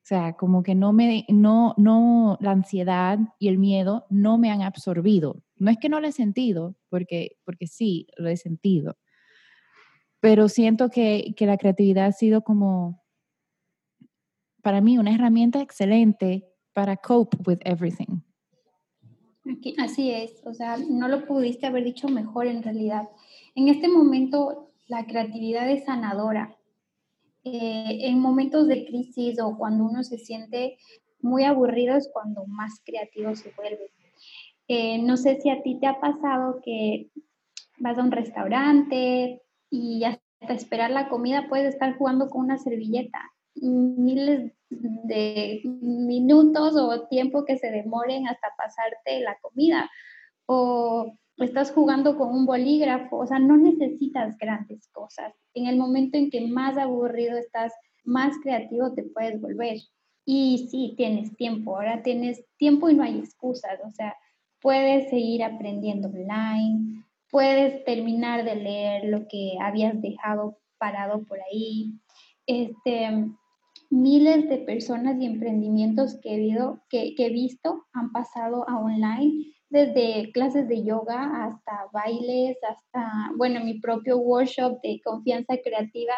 O 0.03 0.05
sea, 0.05 0.33
como 0.33 0.63
que 0.63 0.75
no 0.75 0.91
me, 0.91 1.25
no, 1.29 1.75
no, 1.77 2.37
la 2.41 2.51
ansiedad 2.51 3.19
y 3.39 3.47
el 3.47 3.57
miedo 3.57 4.05
no 4.09 4.37
me 4.37 4.51
han 4.51 4.61
absorbido. 4.61 5.41
No 5.55 5.71
es 5.71 5.77
que 5.77 5.87
no 5.87 6.01
lo 6.01 6.07
he 6.07 6.11
sentido, 6.11 6.75
porque, 6.89 7.37
porque 7.45 7.67
sí, 7.67 8.07
lo 8.17 8.27
he 8.27 8.35
sentido. 8.35 8.97
Pero 10.19 10.49
siento 10.49 10.89
que, 10.89 11.33
que 11.37 11.45
la 11.45 11.57
creatividad 11.57 12.07
ha 12.07 12.11
sido 12.11 12.41
como, 12.41 13.01
para 14.61 14.81
mí, 14.81 14.97
una 14.97 15.13
herramienta 15.13 15.61
excelente 15.61 16.49
para 16.73 16.97
cope 16.97 17.37
with 17.45 17.59
everything. 17.63 18.23
Así 19.77 20.11
es, 20.11 20.41
o 20.45 20.53
sea, 20.53 20.77
no 20.77 21.07
lo 21.07 21.25
pudiste 21.25 21.65
haber 21.65 21.83
dicho 21.83 22.07
mejor 22.07 22.47
en 22.47 22.63
realidad. 22.63 23.09
En 23.55 23.67
este 23.67 23.89
momento, 23.89 24.71
la 24.87 25.05
creatividad 25.05 25.69
es 25.69 25.83
sanadora. 25.85 26.57
Eh, 27.43 28.07
en 28.07 28.19
momentos 28.19 28.67
de 28.67 28.85
crisis 28.85 29.41
o 29.41 29.57
cuando 29.57 29.83
uno 29.83 30.03
se 30.03 30.17
siente 30.17 30.77
muy 31.19 31.43
aburrido 31.43 31.97
es 31.97 32.09
cuando 32.13 32.45
más 32.45 32.81
creativo 32.85 33.35
se 33.35 33.51
vuelve. 33.51 33.91
Eh, 34.69 34.99
no 34.99 35.17
sé 35.17 35.41
si 35.41 35.49
a 35.49 35.61
ti 35.61 35.77
te 35.77 35.87
ha 35.87 35.99
pasado 35.99 36.61
que 36.63 37.09
vas 37.79 37.97
a 37.97 38.03
un 38.03 38.11
restaurante 38.11 39.41
y 39.69 40.05
hasta 40.05 40.53
esperar 40.53 40.91
la 40.91 41.09
comida 41.09 41.47
puedes 41.49 41.73
estar 41.73 41.97
jugando 41.97 42.29
con 42.29 42.45
una 42.45 42.57
servilleta. 42.57 43.32
Miles 43.55 44.51
de 44.69 45.61
minutos 45.81 46.75
o 46.75 47.07
tiempo 47.07 47.45
que 47.45 47.57
se 47.57 47.71
demoren 47.71 48.27
hasta 48.27 48.47
pasarte 48.57 49.21
la 49.21 49.37
comida. 49.41 49.89
O 50.45 51.17
estás 51.37 51.71
jugando 51.71 52.17
con 52.17 52.29
un 52.29 52.45
bolígrafo, 52.45 53.17
o 53.17 53.27
sea, 53.27 53.39
no 53.39 53.57
necesitas 53.57 54.37
grandes 54.37 54.87
cosas. 54.89 55.33
En 55.53 55.67
el 55.67 55.77
momento 55.77 56.17
en 56.17 56.29
que 56.29 56.41
más 56.47 56.77
aburrido 56.77 57.37
estás, 57.37 57.73
más 58.03 58.35
creativo 58.41 58.93
te 58.93 59.03
puedes 59.03 59.41
volver. 59.41 59.77
Y 60.25 60.67
sí, 60.69 60.93
tienes 60.95 61.35
tiempo, 61.35 61.75
ahora 61.75 62.01
tienes 62.01 62.45
tiempo 62.57 62.89
y 62.89 62.95
no 62.95 63.03
hay 63.03 63.19
excusas, 63.19 63.79
o 63.85 63.91
sea, 63.91 64.15
puedes 64.61 65.09
seguir 65.09 65.43
aprendiendo 65.43 66.07
online, 66.07 67.03
puedes 67.29 67.83
terminar 67.83 68.45
de 68.45 68.55
leer 68.55 69.05
lo 69.05 69.27
que 69.27 69.57
habías 69.59 70.01
dejado 70.01 70.59
parado 70.77 71.25
por 71.25 71.39
ahí. 71.41 71.93
Este, 72.45 73.09
miles 73.93 74.49
de 74.49 74.57
personas 74.57 75.21
y 75.21 75.25
emprendimientos 75.27 76.17
que 76.19 76.35
he, 76.91 77.29
visto 77.29 77.85
han 77.93 78.11
pasado 78.11 78.67
a 78.67 78.79
online 78.79 79.53
desde 79.69 80.31
clases 80.31 80.67
de 80.67 80.83
yoga 80.83 81.45
hasta 81.45 81.89
bailes, 81.93 82.57
hasta, 82.67 83.31
bueno, 83.37 83.63
mi 83.63 83.79
propio 83.79 84.17
workshop 84.17 84.81
de 84.81 84.99
confianza 85.03 85.57
creativa, 85.63 86.13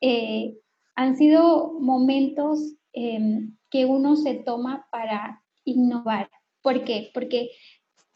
eh, 0.00 0.54
han 0.94 1.16
sido 1.16 1.78
momentos 1.80 2.76
em, 2.94 3.56
que 3.70 3.84
uno 3.84 4.16
se 4.16 4.34
toma 4.36 4.86
para 4.90 5.42
innovar. 5.64 6.30
¿Por 6.62 6.84
qué? 6.84 7.10
Porque 7.12 7.50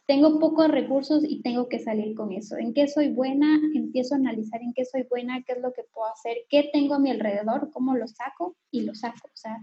tengo 0.06 0.38
pocos 0.38 0.68
recursos 0.68 1.24
y 1.28 1.42
tengo 1.42 1.68
que 1.68 1.80
salir 1.80 2.14
con 2.14 2.32
eso. 2.32 2.56
¿En 2.56 2.72
qué 2.72 2.86
soy 2.86 3.08
buena? 3.08 3.60
Empiezo 3.74 4.14
a 4.14 4.18
analizar 4.18 4.62
en 4.62 4.72
qué 4.72 4.84
soy 4.84 5.02
buena, 5.02 5.42
qué 5.42 5.54
es 5.54 5.60
lo 5.60 5.72
que 5.72 5.82
puedo 5.92 6.06
hacer, 6.06 6.36
qué 6.48 6.70
tengo 6.72 6.94
a 6.94 7.00
mi 7.00 7.10
alrededor, 7.10 7.70
cómo 7.72 7.96
lo 7.96 8.06
saco 8.06 8.56
y 8.70 8.82
lo 8.82 8.94
saco. 8.94 9.26
O 9.26 9.36
sea, 9.36 9.58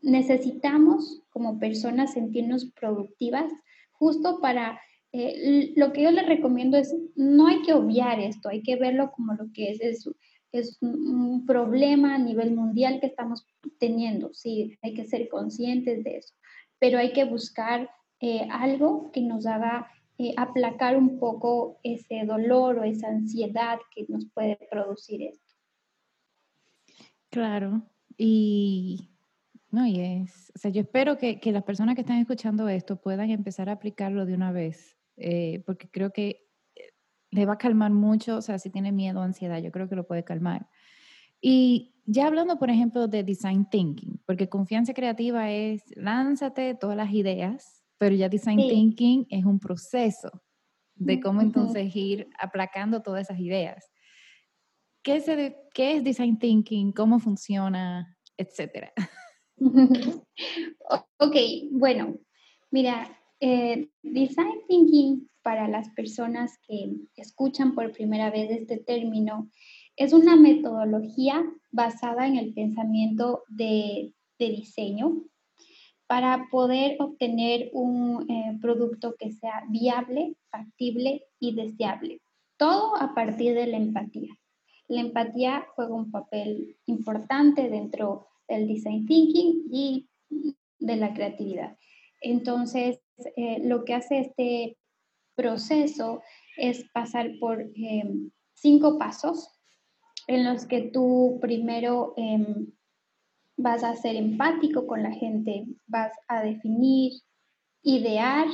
necesitamos 0.00 1.22
como 1.30 1.58
personas 1.58 2.14
sentirnos 2.14 2.72
productivas 2.72 3.52
justo 3.92 4.40
para, 4.40 4.80
eh, 5.12 5.72
lo 5.76 5.92
que 5.92 6.02
yo 6.02 6.10
les 6.10 6.26
recomiendo 6.26 6.78
es, 6.78 6.94
no 7.14 7.46
hay 7.46 7.62
que 7.62 7.74
obviar 7.74 8.20
esto, 8.20 8.48
hay 8.48 8.62
que 8.62 8.76
verlo 8.76 9.12
como 9.12 9.34
lo 9.34 9.52
que 9.52 9.70
es, 9.70 9.80
es, 9.80 10.10
es 10.52 10.78
un 10.80 11.44
problema 11.46 12.14
a 12.14 12.18
nivel 12.18 12.54
mundial 12.54 13.00
que 13.00 13.06
estamos 13.06 13.46
teniendo, 13.78 14.32
sí, 14.34 14.76
hay 14.82 14.94
que 14.94 15.04
ser 15.04 15.28
conscientes 15.28 16.04
de 16.04 16.18
eso, 16.18 16.34
pero 16.78 16.98
hay 16.98 17.12
que 17.12 17.24
buscar 17.24 17.90
eh, 18.20 18.46
algo 18.50 19.10
que 19.12 19.20
nos 19.20 19.46
haga 19.46 19.88
eh, 20.16 20.32
aplacar 20.36 20.96
un 20.96 21.18
poco 21.18 21.80
ese 21.82 22.24
dolor 22.24 22.78
o 22.78 22.84
esa 22.84 23.08
ansiedad 23.08 23.78
que 23.94 24.06
nos 24.08 24.26
puede 24.26 24.58
producir 24.70 25.22
esto. 25.22 25.54
Claro, 27.30 27.82
y 28.16 29.10
no, 29.74 29.88
y 29.88 30.00
es, 30.00 30.52
o 30.54 30.58
sea, 30.60 30.70
yo 30.70 30.82
espero 30.82 31.18
que, 31.18 31.40
que, 31.40 31.50
las 31.50 31.64
personas 31.64 31.96
que 31.96 32.02
están 32.02 32.18
escuchando 32.18 32.68
esto 32.68 32.94
puedan 32.94 33.30
empezar 33.30 33.68
a 33.68 33.72
aplicarlo 33.72 34.24
de 34.24 34.34
una 34.34 34.52
vez, 34.52 34.96
eh, 35.16 35.64
porque 35.66 35.88
creo 35.88 36.12
que 36.12 36.46
eh, 36.76 36.92
le 37.32 37.44
va 37.44 37.54
a 37.54 37.58
calmar 37.58 37.90
mucho, 37.90 38.36
o 38.36 38.40
sea, 38.40 38.60
si 38.60 38.70
tiene 38.70 38.92
miedo 38.92 39.18
o 39.18 39.22
ansiedad, 39.24 39.60
yo 39.60 39.72
creo 39.72 39.88
que 39.88 39.96
lo 39.96 40.06
puede 40.06 40.22
calmar. 40.22 40.68
Y 41.40 41.96
ya 42.06 42.28
hablando, 42.28 42.56
por 42.56 42.70
ejemplo, 42.70 43.08
de 43.08 43.24
design 43.24 43.68
thinking, 43.68 44.22
porque 44.26 44.48
confianza 44.48 44.94
creativa 44.94 45.50
es 45.50 45.82
lánzate 45.96 46.76
todas 46.76 46.96
las 46.96 47.12
ideas, 47.12 47.73
pero 47.98 48.14
ya 48.14 48.28
design 48.28 48.58
thinking 48.58 49.26
es 49.30 49.44
un 49.44 49.58
proceso 49.58 50.30
de 50.94 51.20
cómo 51.20 51.40
entonces 51.40 51.94
ir 51.94 52.28
aplacando 52.38 53.02
todas 53.02 53.28
esas 53.28 53.40
ideas. 53.40 53.90
¿Qué 55.02 55.16
es, 55.16 55.26
¿Qué 55.74 55.96
es 55.96 56.04
design 56.04 56.38
thinking? 56.38 56.92
¿Cómo 56.92 57.18
funciona? 57.18 58.16
Etcétera. 58.36 58.92
ok, 61.18 61.36
bueno, 61.72 62.16
mira, 62.70 63.18
eh, 63.40 63.88
design 64.02 64.60
thinking 64.68 65.28
para 65.42 65.68
las 65.68 65.90
personas 65.90 66.58
que 66.66 66.96
escuchan 67.16 67.74
por 67.74 67.92
primera 67.92 68.30
vez 68.30 68.50
este 68.50 68.78
término 68.78 69.50
es 69.96 70.12
una 70.12 70.36
metodología 70.36 71.44
basada 71.70 72.26
en 72.26 72.36
el 72.36 72.54
pensamiento 72.54 73.42
de, 73.48 74.12
diseño 74.38 75.24
para 76.06 76.48
poder 76.50 76.96
obtener 77.00 77.70
un 77.72 78.30
eh, 78.30 78.58
producto 78.60 79.14
que 79.18 79.32
sea 79.32 79.64
viable, 79.68 80.34
factible 80.50 81.26
y 81.38 81.54
deseable. 81.54 82.20
Todo 82.56 82.96
a 82.96 83.14
partir 83.14 83.54
de 83.54 83.66
la 83.66 83.78
empatía. 83.78 84.32
La 84.88 85.00
empatía 85.00 85.66
juega 85.74 85.94
un 85.94 86.10
papel 86.10 86.76
importante 86.86 87.68
dentro 87.68 88.28
del 88.48 88.68
design 88.68 89.06
thinking 89.06 89.64
y 89.72 90.08
de 90.78 90.96
la 90.96 91.14
creatividad. 91.14 91.76
Entonces, 92.20 93.00
eh, 93.36 93.60
lo 93.62 93.84
que 93.84 93.94
hace 93.94 94.18
este 94.20 94.76
proceso 95.34 96.22
es 96.56 96.84
pasar 96.92 97.38
por 97.40 97.60
em, 97.74 98.30
cinco 98.52 98.98
pasos 98.98 99.48
en 100.26 100.44
los 100.44 100.66
que 100.66 100.82
tú 100.82 101.38
primero 101.40 102.14
em, 102.16 102.72
vas 103.64 103.82
a 103.82 103.96
ser 103.96 104.14
empático 104.14 104.86
con 104.86 105.02
la 105.02 105.10
gente, 105.10 105.64
vas 105.86 106.12
a 106.28 106.42
definir, 106.42 107.12
idear, 107.82 108.46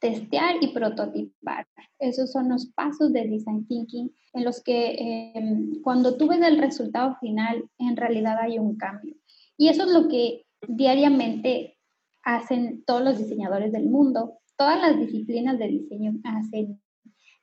testear 0.00 0.56
y 0.60 0.68
prototipar. 0.68 1.66
Esos 1.98 2.30
son 2.30 2.50
los 2.50 2.66
pasos 2.66 3.10
de 3.14 3.26
design 3.26 3.66
thinking 3.66 4.14
en 4.34 4.44
los 4.44 4.62
que 4.62 4.96
em, 5.34 5.80
cuando 5.80 6.18
tú 6.18 6.28
ves 6.28 6.42
el 6.42 6.58
resultado 6.58 7.16
final, 7.20 7.64
en 7.78 7.96
realidad 7.96 8.36
hay 8.38 8.58
un 8.58 8.76
cambio. 8.76 9.16
Y 9.56 9.68
eso 9.68 9.84
es 9.84 9.92
lo 9.92 10.08
que 10.08 10.44
diariamente 10.68 11.78
hacen 12.22 12.84
todos 12.84 13.02
los 13.02 13.16
diseñadores 13.16 13.72
del 13.72 13.86
mundo. 13.86 14.40
Todas 14.58 14.78
las 14.78 14.98
disciplinas 14.98 15.58
de 15.58 15.68
diseño 15.68 16.12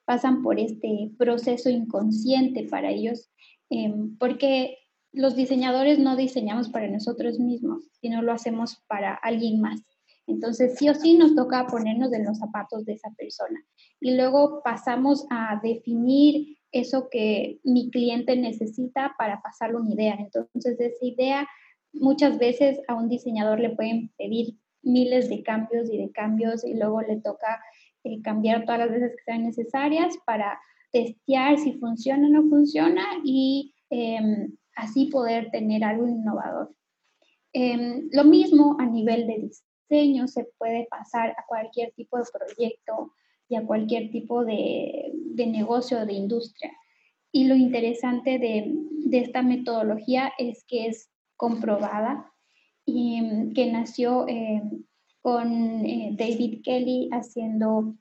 pasan 0.05 0.43
por 0.43 0.59
este 0.59 1.09
proceso 1.17 1.67
inconsciente 1.71 2.67
para 2.69 2.91
ellos, 2.91 3.31
em, 3.71 4.15
porque 4.19 4.77
los 5.13 5.35
diseñadores 5.35 5.99
no 5.99 6.15
diseñamos 6.15 6.69
para 6.69 6.87
nosotros 6.87 7.39
mismos, 7.39 7.83
sino 7.99 8.21
lo 8.21 8.31
hacemos 8.31 8.83
para 8.87 9.13
alguien 9.13 9.61
más. 9.61 9.81
Entonces, 10.27 10.77
sí 10.77 10.87
o 10.87 10.93
sí 10.93 11.17
nos 11.17 11.35
toca 11.35 11.67
ponernos 11.67 12.13
en 12.13 12.25
los 12.25 12.37
zapatos 12.37 12.85
de 12.85 12.93
esa 12.93 13.11
persona. 13.17 13.59
Y 13.99 14.15
luego 14.15 14.61
pasamos 14.63 15.25
a 15.29 15.59
definir 15.61 16.57
eso 16.71 17.09
que 17.09 17.59
mi 17.63 17.89
cliente 17.89 18.37
necesita 18.37 19.13
para 19.17 19.41
pasarle 19.41 19.77
una 19.77 19.93
idea. 19.93 20.15
Entonces, 20.15 20.79
esa 20.79 21.05
idea 21.05 21.47
muchas 21.93 22.37
veces 22.37 22.79
a 22.87 22.95
un 22.95 23.09
diseñador 23.09 23.59
le 23.59 23.71
pueden 23.71 24.11
pedir 24.17 24.55
miles 24.83 25.29
de 25.29 25.43
cambios 25.43 25.89
y 25.91 25.97
de 25.97 26.11
cambios 26.11 26.63
y 26.65 26.75
luego 26.75 27.01
le 27.01 27.17
toca 27.17 27.61
eh, 28.03 28.21
cambiar 28.21 28.65
todas 28.65 28.79
las 28.79 28.91
veces 28.91 29.11
que 29.11 29.23
sean 29.23 29.43
necesarias 29.43 30.15
para 30.25 30.59
testear 30.91 31.57
si 31.57 31.73
funciona 31.73 32.27
o 32.27 32.31
no 32.31 32.49
funciona 32.49 33.03
y 33.23 33.73
em, 33.89 34.55
así 34.75 35.05
poder 35.07 35.51
tener 35.51 35.83
algo 35.83 36.07
innovador. 36.07 36.75
Em, 37.53 38.09
lo 38.11 38.23
mismo 38.23 38.77
a 38.79 38.85
nivel 38.85 39.27
de 39.27 39.49
diseño 39.89 40.27
se 40.27 40.45
puede 40.57 40.87
pasar 40.89 41.31
a 41.31 41.45
cualquier 41.47 41.91
tipo 41.93 42.17
de 42.17 42.23
proyecto 42.31 43.13
y 43.49 43.55
a 43.55 43.65
cualquier 43.65 44.11
tipo 44.11 44.45
de, 44.45 45.11
de 45.13 45.47
negocio 45.47 45.99
o 45.99 46.05
de 46.05 46.13
industria. 46.13 46.71
Y 47.31 47.45
lo 47.45 47.55
interesante 47.55 48.39
de, 48.39 48.73
de, 49.05 49.19
esta 49.19 49.41
metodología 49.41 50.31
es 50.37 50.63
que 50.67 50.87
es 50.87 51.09
comprobada 51.35 52.31
y 52.85 53.21
mm, 53.21 53.53
que 53.53 53.71
nació 53.71 54.27
eh, 54.27 54.61
con 55.21 55.85
eh, 55.85 56.15
David 56.17 56.61
Kelly 56.63 57.09
haciendo 57.11 57.95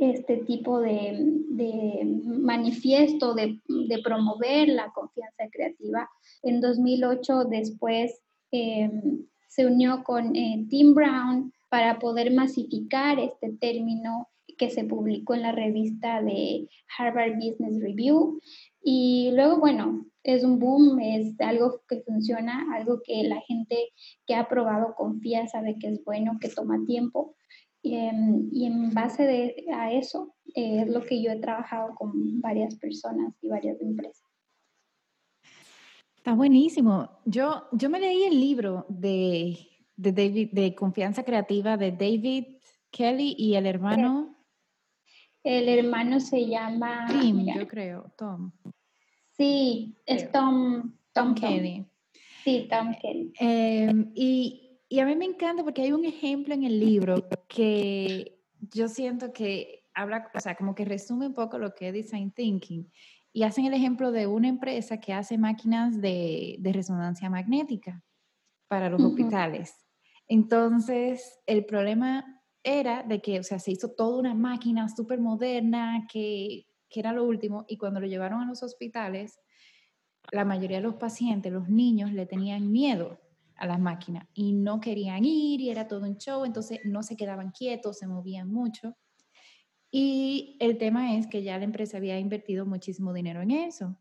este 0.00 0.38
tipo 0.38 0.80
de, 0.80 2.20
manifiesto 2.24 3.34
de, 3.34 3.60
promover 4.02 4.68
la 4.68 4.90
confianza 4.92 5.33
creativa. 5.54 6.08
En 6.42 6.60
2008 6.60 7.44
después 7.44 8.20
em, 8.50 9.26
se 9.48 9.66
unió 9.66 10.02
con 10.04 10.34
eh, 10.34 10.66
Tim 10.68 10.94
Brown 10.94 11.52
para 11.70 11.98
poder 11.98 12.32
masificar 12.32 13.18
este 13.18 13.52
término 13.60 14.28
que 14.58 14.70
se 14.70 14.84
publicó 14.84 15.34
en 15.34 15.42
la 15.42 15.52
revista 15.52 16.22
de 16.22 16.68
Harvard 16.98 17.34
Business 17.36 17.80
Review. 17.80 18.40
Y 18.82 19.30
luego, 19.34 19.58
bueno, 19.58 20.06
es 20.22 20.44
un 20.44 20.58
boom, 20.58 21.00
es 21.00 21.38
algo 21.40 21.80
que 21.88 22.00
funciona, 22.02 22.66
algo 22.74 23.00
que 23.04 23.24
la 23.24 23.40
gente 23.42 23.88
que 24.26 24.34
ha 24.34 24.48
probado 24.48 24.94
confía, 24.96 25.46
sabe 25.46 25.76
que 25.78 25.88
es 25.88 26.04
bueno, 26.04 26.38
que 26.40 26.48
toma 26.48 26.84
tiempo. 26.86 27.34
Y, 27.82 27.96
en 27.96 28.94
base 28.94 29.24
de, 29.24 29.66
a 29.74 29.92
eso 29.92 30.34
eh, 30.54 30.80
es 30.80 30.88
lo 30.88 31.02
que 31.02 31.22
yo 31.22 31.30
he 31.30 31.38
trabajado 31.38 31.94
con 31.96 32.40
varias 32.40 32.76
personas 32.76 33.34
y 33.42 33.48
varias 33.48 33.78
empresas. 33.82 34.23
Está 36.24 36.32
buenísimo. 36.32 37.20
Yo, 37.26 37.68
yo 37.72 37.90
me 37.90 38.00
leí 38.00 38.24
el 38.24 38.40
libro 38.40 38.86
de, 38.88 39.58
de, 39.94 40.10
David, 40.10 40.52
de 40.52 40.74
Confianza 40.74 41.22
Creativa 41.22 41.76
de 41.76 41.92
David 41.92 42.46
Kelly 42.90 43.34
y 43.36 43.56
el 43.56 43.66
hermano. 43.66 44.34
El 45.42 45.68
hermano 45.68 46.20
se 46.20 46.46
llama... 46.46 47.04
Tim, 47.08 47.44
yo 47.54 47.68
creo, 47.68 48.10
Tom. 48.16 48.52
Sí, 49.36 49.98
es 50.06 50.32
Tom, 50.32 50.94
Tom, 51.12 51.34
Kelly. 51.34 51.84
Sí, 52.42 52.68
Tom 52.70 52.94
Kelly. 53.02 53.34
Em, 53.38 54.10
y 54.14 54.64
y 54.88 55.00
a 55.00 55.06
mí 55.06 55.16
me 55.16 55.24
encanta 55.24 55.64
porque 55.64 55.82
hay 55.82 55.92
un 55.92 56.04
ejemplo 56.04 56.54
en 56.54 56.62
el 56.62 56.78
libro 56.78 57.28
que 57.48 58.38
yo 58.60 58.88
siento 58.88 59.32
que 59.32 59.88
habla, 59.92 60.30
o 60.32 60.40
sea, 60.40 60.54
como 60.54 60.74
que 60.74 60.84
resume 60.84 61.26
un 61.26 61.34
poco 61.34 61.58
lo 61.58 61.74
que 61.74 61.88
es 61.88 61.94
design 61.94 62.30
thinking. 62.30 62.88
Y 63.34 63.42
hacen 63.42 63.66
el 63.66 63.74
ejemplo 63.74 64.12
de 64.12 64.26
una 64.26 64.48
empresa 64.48 64.98
que 64.98 65.12
hace 65.12 65.36
máquinas 65.36 66.00
de, 66.00 66.56
de 66.60 66.72
resonancia 66.72 67.28
magnética 67.28 68.02
para 68.68 68.88
los 68.88 69.02
hospitales. 69.02 69.74
Entonces, 70.28 71.40
el 71.46 71.66
problema 71.66 72.42
era 72.62 73.02
de 73.02 73.20
que, 73.20 73.38
o 73.38 73.42
sea, 73.42 73.58
se 73.58 73.72
hizo 73.72 73.90
toda 73.90 74.18
una 74.18 74.34
máquina 74.34 74.88
súper 74.88 75.20
moderna 75.20 76.06
que, 76.10 76.66
que 76.88 77.00
era 77.00 77.12
lo 77.12 77.24
último 77.24 77.64
y 77.68 77.76
cuando 77.76 78.00
lo 78.00 78.06
llevaron 78.06 78.40
a 78.40 78.46
los 78.46 78.62
hospitales, 78.62 79.38
la 80.32 80.44
mayoría 80.44 80.78
de 80.78 80.84
los 80.84 80.94
pacientes, 80.94 81.52
los 81.52 81.68
niños, 81.68 82.12
le 82.12 82.26
tenían 82.26 82.70
miedo 82.70 83.20
a 83.56 83.66
las 83.66 83.78
máquinas 83.78 84.26
y 84.32 84.52
no 84.52 84.80
querían 84.80 85.24
ir 85.24 85.60
y 85.60 85.70
era 85.70 85.86
todo 85.86 86.06
un 86.06 86.16
show, 86.16 86.44
entonces 86.44 86.80
no 86.84 87.02
se 87.02 87.16
quedaban 87.16 87.50
quietos, 87.50 87.98
se 87.98 88.06
movían 88.06 88.50
mucho. 88.50 88.96
Y 89.96 90.56
el 90.58 90.76
tema 90.76 91.14
es 91.14 91.28
que 91.28 91.44
ya 91.44 91.56
la 91.56 91.62
empresa 91.62 91.98
había 91.98 92.18
invertido 92.18 92.66
muchísimo 92.66 93.12
dinero 93.12 93.42
en 93.42 93.52
eso. 93.52 93.96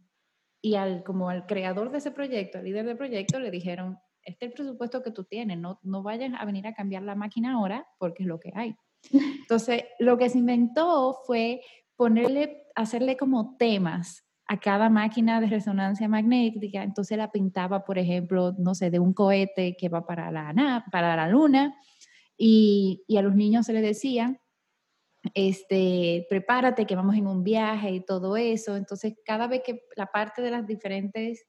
Y 0.59 0.73
al, 0.73 1.03
como 1.03 1.29
al 1.29 1.45
creador 1.45 1.91
de 1.91 1.99
ese 1.99 2.09
proyecto, 2.09 2.57
al 2.57 2.63
líder 2.63 2.87
del 2.87 2.97
proyecto, 2.97 3.39
le 3.39 3.51
dijeron, 3.51 3.99
este 4.23 4.47
es 4.47 4.49
el 4.49 4.55
presupuesto 4.55 5.03
que 5.03 5.11
tú 5.11 5.23
tienes, 5.25 5.59
no, 5.59 5.79
no 5.83 6.01
vayan 6.01 6.33
a 6.33 6.45
venir 6.45 6.65
a 6.65 6.73
cambiar 6.73 7.03
la 7.03 7.13
máquina 7.13 7.53
ahora 7.53 7.85
porque 7.99 8.23
es 8.23 8.27
lo 8.27 8.39
que 8.39 8.51
hay. 8.55 8.75
Entonces, 9.41 9.83
lo 9.99 10.17
que 10.17 10.29
se 10.29 10.39
inventó 10.39 11.19
fue 11.27 11.61
ponerle, 11.95 12.63
hacerle 12.73 13.15
como 13.15 13.55
temas 13.57 14.25
a 14.47 14.59
cada 14.59 14.89
máquina 14.89 15.39
de 15.41 15.45
resonancia 15.45 16.09
magnética, 16.09 16.81
entonces 16.81 17.17
la 17.19 17.31
pintaba, 17.31 17.85
por 17.85 17.99
ejemplo, 17.99 18.53
no 18.57 18.73
sé, 18.73 18.89
de 18.89 18.99
un 18.99 19.13
cohete 19.13 19.77
que 19.77 19.89
va 19.89 20.07
para 20.07 20.31
la, 20.31 20.83
para 20.91 21.15
la 21.15 21.29
luna, 21.29 21.75
y, 22.35 23.03
y 23.07 23.17
a 23.17 23.21
los 23.21 23.35
niños 23.35 23.67
se 23.67 23.73
les 23.73 23.83
decía, 23.83 24.42
este, 25.33 26.25
prepárate 26.29 26.85
que 26.85 26.95
vamos 26.95 27.15
en 27.15 27.27
un 27.27 27.43
viaje 27.43 27.91
y 27.91 28.05
todo 28.05 28.37
eso. 28.37 28.75
Entonces, 28.75 29.15
cada 29.25 29.47
vez 29.47 29.61
que 29.65 29.85
la 29.95 30.07
parte 30.07 30.41
de 30.41 30.51
las 30.51 30.67
diferentes, 30.67 31.45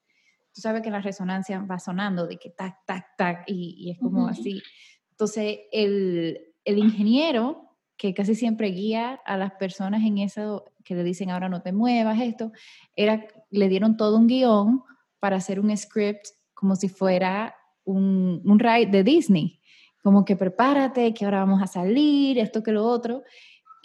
tú 0.52 0.60
sabes 0.60 0.82
que 0.82 0.90
la 0.90 1.00
resonancia 1.00 1.60
va 1.60 1.78
sonando, 1.78 2.26
de 2.26 2.36
que 2.36 2.50
tac, 2.50 2.84
tac, 2.86 3.16
tac, 3.16 3.44
y, 3.46 3.74
y 3.78 3.90
es 3.90 3.98
como 3.98 4.28
así. 4.28 4.62
Entonces, 5.10 5.60
el, 5.72 6.54
el 6.64 6.78
ingeniero 6.78 7.64
que 7.96 8.14
casi 8.14 8.34
siempre 8.34 8.68
guía 8.68 9.20
a 9.24 9.36
las 9.36 9.52
personas 9.52 10.02
en 10.02 10.18
eso 10.18 10.64
que 10.84 10.94
le 10.94 11.04
dicen 11.04 11.30
ahora 11.30 11.48
no 11.48 11.62
te 11.62 11.72
muevas, 11.72 12.20
esto, 12.20 12.52
era, 12.96 13.26
le 13.50 13.68
dieron 13.68 13.96
todo 13.96 14.18
un 14.18 14.26
guion 14.26 14.82
para 15.20 15.36
hacer 15.36 15.60
un 15.60 15.74
script 15.76 16.26
como 16.52 16.76
si 16.76 16.88
fuera 16.88 17.54
un, 17.84 18.42
un 18.44 18.58
ride 18.58 18.86
de 18.86 19.04
Disney, 19.04 19.60
como 20.02 20.24
que 20.24 20.36
prepárate, 20.36 21.14
que 21.14 21.24
ahora 21.24 21.40
vamos 21.40 21.62
a 21.62 21.66
salir, 21.66 22.38
esto 22.38 22.62
que 22.62 22.72
lo 22.72 22.84
otro, 22.84 23.22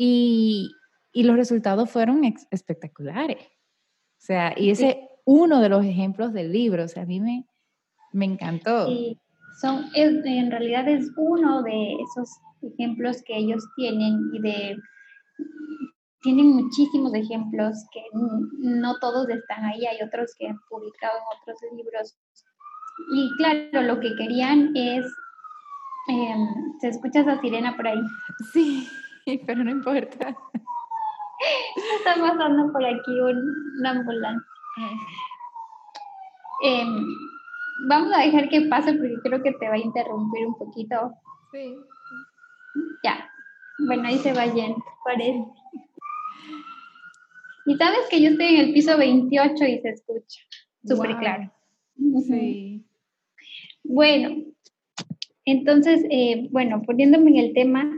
y, 0.01 0.71
y 1.11 1.23
los 1.23 1.35
resultados 1.35 1.89
fueron 1.91 2.23
espectaculares. 2.51 3.43
O 3.43 4.21
sea, 4.21 4.53
y 4.55 4.69
ese 4.69 4.89
es 4.89 4.97
uno 5.25 5.59
de 5.59 5.67
los 5.67 5.83
ejemplos 5.83 6.31
del 6.31 6.53
libro, 6.53 6.85
o 6.85 6.87
sea, 6.87 7.03
a 7.03 7.05
mí 7.05 7.19
me, 7.19 7.45
me 8.13 8.23
encantó. 8.23 8.87
Sí, 8.87 9.19
son, 9.59 9.89
en 9.93 10.51
realidad 10.51 10.87
es 10.87 11.11
uno 11.17 11.63
de 11.63 11.95
esos 11.95 12.29
ejemplos 12.61 13.21
que 13.25 13.35
ellos 13.35 13.61
tienen 13.75 14.21
y 14.33 14.39
de 14.39 14.77
tienen 16.21 16.47
muchísimos 16.47 17.13
ejemplos 17.13 17.75
que 17.93 18.01
no 18.59 18.97
todos 18.99 19.27
están 19.29 19.65
ahí, 19.65 19.85
hay 19.85 20.01
otros 20.01 20.33
que 20.37 20.47
han 20.47 20.59
publicado 20.69 21.13
en 21.17 21.41
otros 21.41 21.59
libros. 21.75 22.17
Y 23.15 23.29
claro, 23.37 23.81
lo 23.81 23.99
que 23.99 24.15
querían 24.15 24.71
es, 24.75 25.05
em, 26.07 26.47
¿se 26.79 26.89
escucha 26.89 27.21
esa 27.21 27.39
sirena 27.41 27.75
por 27.75 27.87
ahí? 27.87 28.01
Sí, 28.53 28.87
pero 29.45 29.63
no 29.63 29.71
importa. 29.71 30.35
Está 31.97 32.15
pasando 32.19 32.71
por 32.71 32.85
aquí 32.85 33.11
una 33.79 33.91
ambulancia. 33.91 34.45
Em, 36.61 37.05
vamos 37.87 38.11
a 38.13 38.21
dejar 38.21 38.49
que 38.49 38.61
pase 38.61 38.93
porque 38.93 39.15
creo 39.23 39.41
que 39.41 39.53
te 39.53 39.67
va 39.67 39.75
a 39.75 39.79
interrumpir 39.79 40.47
un 40.47 40.57
poquito. 40.57 41.13
Sí. 41.51 41.75
Ya. 43.03 43.29
Bueno, 43.87 44.09
ahí 44.09 44.17
se 44.17 44.33
va 44.33 44.45
yendo, 44.45 44.83
parece. 45.05 45.45
Y 47.65 47.77
sabes 47.77 47.99
que 48.09 48.21
yo 48.21 48.29
estoy 48.31 48.47
en 48.47 48.59
el 48.65 48.73
piso 48.73 48.97
28 48.97 49.63
y 49.65 49.79
se 49.79 49.89
escucha 49.89 50.41
súper 50.83 51.17
claro. 51.17 51.51
Sí. 52.25 52.85
Bueno, 53.83 54.43
entonces, 55.45 56.05
eh, 56.09 56.47
bueno, 56.51 56.81
poniéndome 56.85 57.31
en 57.31 57.37
el 57.37 57.53
tema, 57.53 57.91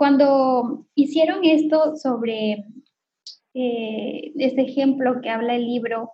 cuando 0.00 0.86
hicieron 0.94 1.44
esto 1.44 1.94
sobre 1.94 2.64
eh, 3.52 4.32
ese 4.34 4.62
ejemplo 4.62 5.20
que 5.20 5.28
habla 5.28 5.56
el 5.56 5.66
libro, 5.66 6.12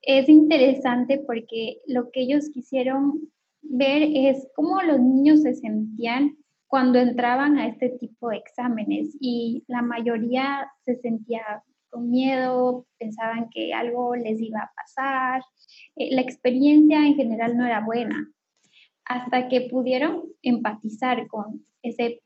es 0.00 0.26
interesante 0.30 1.18
porque 1.18 1.82
lo 1.86 2.10
que 2.10 2.22
ellos 2.22 2.48
quisieron 2.48 3.30
ver 3.60 4.04
es 4.04 4.48
cómo 4.54 4.80
los 4.80 5.00
niños 5.00 5.42
se 5.42 5.52
sentían 5.52 6.38
cuando 6.66 6.98
entraban 6.98 7.58
a 7.58 7.68
este 7.68 7.90
tipo 7.90 8.30
de 8.30 8.38
exámenes 8.38 9.14
y 9.20 9.64
la 9.68 9.82
mayoría 9.82 10.72
se 10.86 10.96
sentía 10.96 11.62
con 11.90 12.10
miedo, 12.10 12.86
pensaban 12.98 13.50
que 13.50 13.74
algo 13.74 14.16
les 14.16 14.40
iba 14.40 14.60
a 14.60 14.72
pasar, 14.74 15.42
eh, 15.96 16.14
la 16.14 16.22
experiencia 16.22 17.06
en 17.06 17.16
general 17.16 17.54
no 17.58 17.66
era 17.66 17.84
buena, 17.84 18.30
hasta 19.04 19.48
que 19.48 19.68
pudieron 19.70 20.22
empatizar 20.40 21.26
con 21.28 21.66
ese 21.82 22.22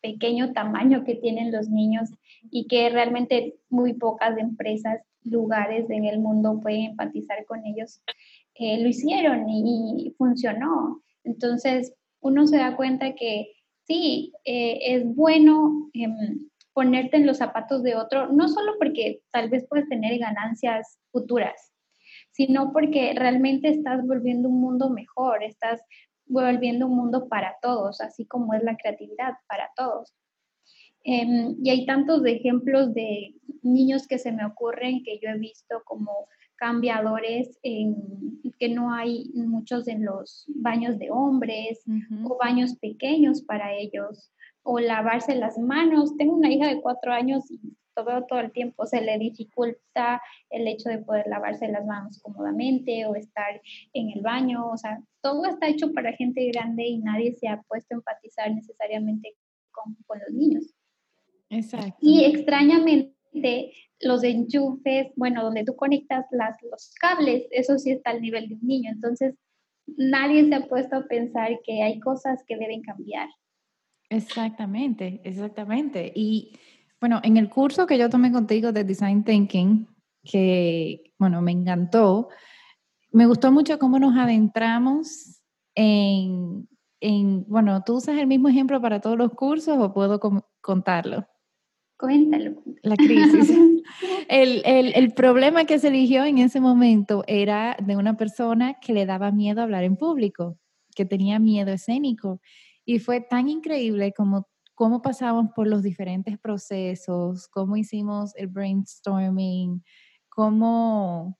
pequeño 0.00 0.52
tamaño 0.52 1.04
que 1.04 1.16
tienen 1.16 1.50
los 1.50 1.68
niños 1.68 2.10
y 2.50 2.66
que 2.66 2.88
realmente 2.90 3.56
muy 3.68 3.94
pocas 3.94 4.38
empresas, 4.38 5.00
lugares 5.24 5.90
en 5.90 6.04
el 6.04 6.20
mundo 6.20 6.60
pueden 6.62 6.82
empatizar 6.90 7.44
con 7.46 7.66
ellos, 7.66 8.00
eh, 8.54 8.80
lo 8.80 8.88
hicieron 8.88 9.48
y, 9.48 10.14
funcionó. 10.16 11.02
Entonces, 11.24 11.92
uno 12.20 12.46
se 12.46 12.58
da 12.58 12.76
cuenta 12.76 13.14
que 13.14 13.52
sí, 13.86 14.32
eh, 14.44 14.78
es 14.82 15.04
bueno 15.14 15.90
em, 15.92 16.48
ponerte 16.72 17.16
en 17.16 17.26
los 17.26 17.38
zapatos 17.38 17.82
de 17.82 17.96
otro, 17.96 18.32
no 18.32 18.48
solo 18.48 18.74
porque 18.78 19.20
tal 19.32 19.48
vez 19.50 19.66
puedes 19.68 19.88
tener 19.88 20.18
ganancias 20.18 20.98
futuras, 21.10 21.72
sino 22.32 22.72
porque 22.72 23.12
realmente 23.14 23.68
estás 23.68 24.06
volviendo 24.06 24.48
un 24.48 24.60
mundo 24.60 24.90
mejor, 24.90 25.42
estás 25.42 25.80
volviendo 26.26 26.86
un 26.86 26.96
mundo 26.96 27.28
para 27.28 27.56
todos, 27.62 28.00
así 28.00 28.26
como 28.26 28.54
es 28.54 28.62
la 28.62 28.76
creatividad 28.76 29.34
para 29.48 29.70
todos. 29.76 30.12
Em, 31.04 31.56
y 31.62 31.70
hay 31.70 31.86
tantos 31.86 32.24
ejemplos 32.26 32.92
de 32.92 33.34
niños 33.62 34.06
que 34.08 34.18
se 34.18 34.32
me 34.32 34.44
ocurren 34.44 35.04
que 35.04 35.18
yo 35.22 35.28
he 35.28 35.38
visto 35.38 35.82
como 35.84 36.28
cambiadores 36.56 37.58
en, 37.62 38.40
que 38.58 38.68
no 38.68 38.92
hay 38.92 39.30
muchos 39.34 39.86
en 39.88 40.04
los 40.04 40.46
baños 40.48 40.98
de 40.98 41.10
hombres 41.10 41.84
o 42.24 42.36
baños 42.38 42.76
pequeños 42.76 43.42
para 43.42 43.74
ellos 43.74 44.32
o 44.62 44.80
lavarse 44.80 45.36
las 45.36 45.58
manos. 45.58 46.16
Tengo 46.16 46.34
una 46.34 46.50
hija 46.50 46.68
de 46.68 46.80
cuatro 46.80 47.12
años 47.12 47.48
y 47.50 47.60
todo, 47.96 48.26
todo 48.26 48.40
el 48.40 48.52
tiempo 48.52 48.86
se 48.86 49.00
le 49.00 49.18
dificulta 49.18 50.20
el 50.50 50.68
hecho 50.68 50.90
de 50.90 50.98
poder 50.98 51.26
lavarse 51.26 51.66
las 51.68 51.86
manos 51.86 52.20
cómodamente 52.22 53.06
o 53.06 53.14
estar 53.16 53.60
en 53.94 54.10
el 54.10 54.20
baño. 54.20 54.70
O 54.70 54.76
sea, 54.76 55.00
todo 55.22 55.46
está 55.46 55.68
hecho 55.68 55.92
para 55.92 56.12
gente 56.12 56.46
grande 56.52 56.86
y 56.86 56.98
nadie 56.98 57.32
se 57.32 57.48
ha 57.48 57.62
puesto 57.62 57.94
a 57.94 57.98
empatizar 57.98 58.54
necesariamente 58.54 59.34
con, 59.72 59.96
con 60.06 60.18
los 60.20 60.30
niños. 60.30 60.74
Exacto. 61.48 61.96
Y 62.00 62.24
extrañamente 62.24 63.72
los 64.00 64.22
enchufes, 64.22 65.08
bueno, 65.16 65.42
donde 65.42 65.64
tú 65.64 65.74
conectas 65.74 66.26
las, 66.30 66.56
los 66.70 66.92
cables, 67.00 67.46
eso 67.50 67.78
sí 67.78 67.92
está 67.92 68.10
al 68.10 68.20
nivel 68.20 68.48
de 68.48 68.54
un 68.54 68.66
niño. 68.66 68.90
Entonces, 68.92 69.34
nadie 69.86 70.46
se 70.46 70.54
ha 70.54 70.66
puesto 70.66 70.96
a 70.96 71.06
pensar 71.06 71.60
que 71.64 71.82
hay 71.82 71.98
cosas 72.00 72.44
que 72.46 72.56
deben 72.56 72.82
cambiar. 72.82 73.28
Exactamente, 74.08 75.20
exactamente. 75.24 76.12
Y 76.14 76.52
bueno, 77.00 77.20
en 77.22 77.36
el 77.36 77.48
curso 77.48 77.86
que 77.86 77.98
yo 77.98 78.08
tomé 78.08 78.32
contigo 78.32 78.72
de 78.72 78.84
Design 78.84 79.24
Thinking, 79.24 79.86
que, 80.24 81.12
bueno, 81.18 81.42
me 81.42 81.52
encantó, 81.52 82.28
me 83.12 83.26
gustó 83.26 83.52
mucho 83.52 83.78
cómo 83.78 83.98
nos 83.98 84.16
adentramos 84.16 85.40
en, 85.74 86.68
en, 87.00 87.44
bueno, 87.48 87.82
¿tú 87.84 87.96
usas 87.96 88.18
el 88.18 88.26
mismo 88.26 88.48
ejemplo 88.48 88.80
para 88.80 89.00
todos 89.00 89.16
los 89.16 89.32
cursos 89.32 89.76
o 89.78 89.92
puedo 89.92 90.20
contarlo? 90.60 91.26
Cuéntalo. 91.98 92.62
La 92.82 92.96
crisis. 92.96 93.50
el, 94.28 94.62
el, 94.64 94.92
el, 94.94 95.14
problema 95.14 95.64
que 95.64 95.78
se 95.78 95.88
eligió 95.88 96.24
en 96.24 96.38
ese 96.38 96.60
momento 96.60 97.24
era 97.26 97.76
de 97.82 97.96
una 97.96 98.16
persona 98.16 98.74
que 98.80 98.92
le 98.92 99.06
daba 99.06 99.30
miedo 99.30 99.62
hablar 99.62 99.84
en 99.84 99.96
público, 99.96 100.58
que 100.94 101.06
tenía 101.06 101.38
miedo 101.38 101.72
escénico. 101.72 102.40
Y 102.84 102.98
fue 102.98 103.20
tan 103.20 103.48
increíble 103.48 104.12
como 104.12 104.46
cómo 104.76 105.00
pasamos 105.00 105.52
por 105.56 105.66
los 105.66 105.82
diferentes 105.82 106.38
procesos, 106.38 107.48
cómo 107.48 107.76
hicimos 107.76 108.36
el 108.36 108.46
brainstorming, 108.46 109.82
cómo 110.28 111.38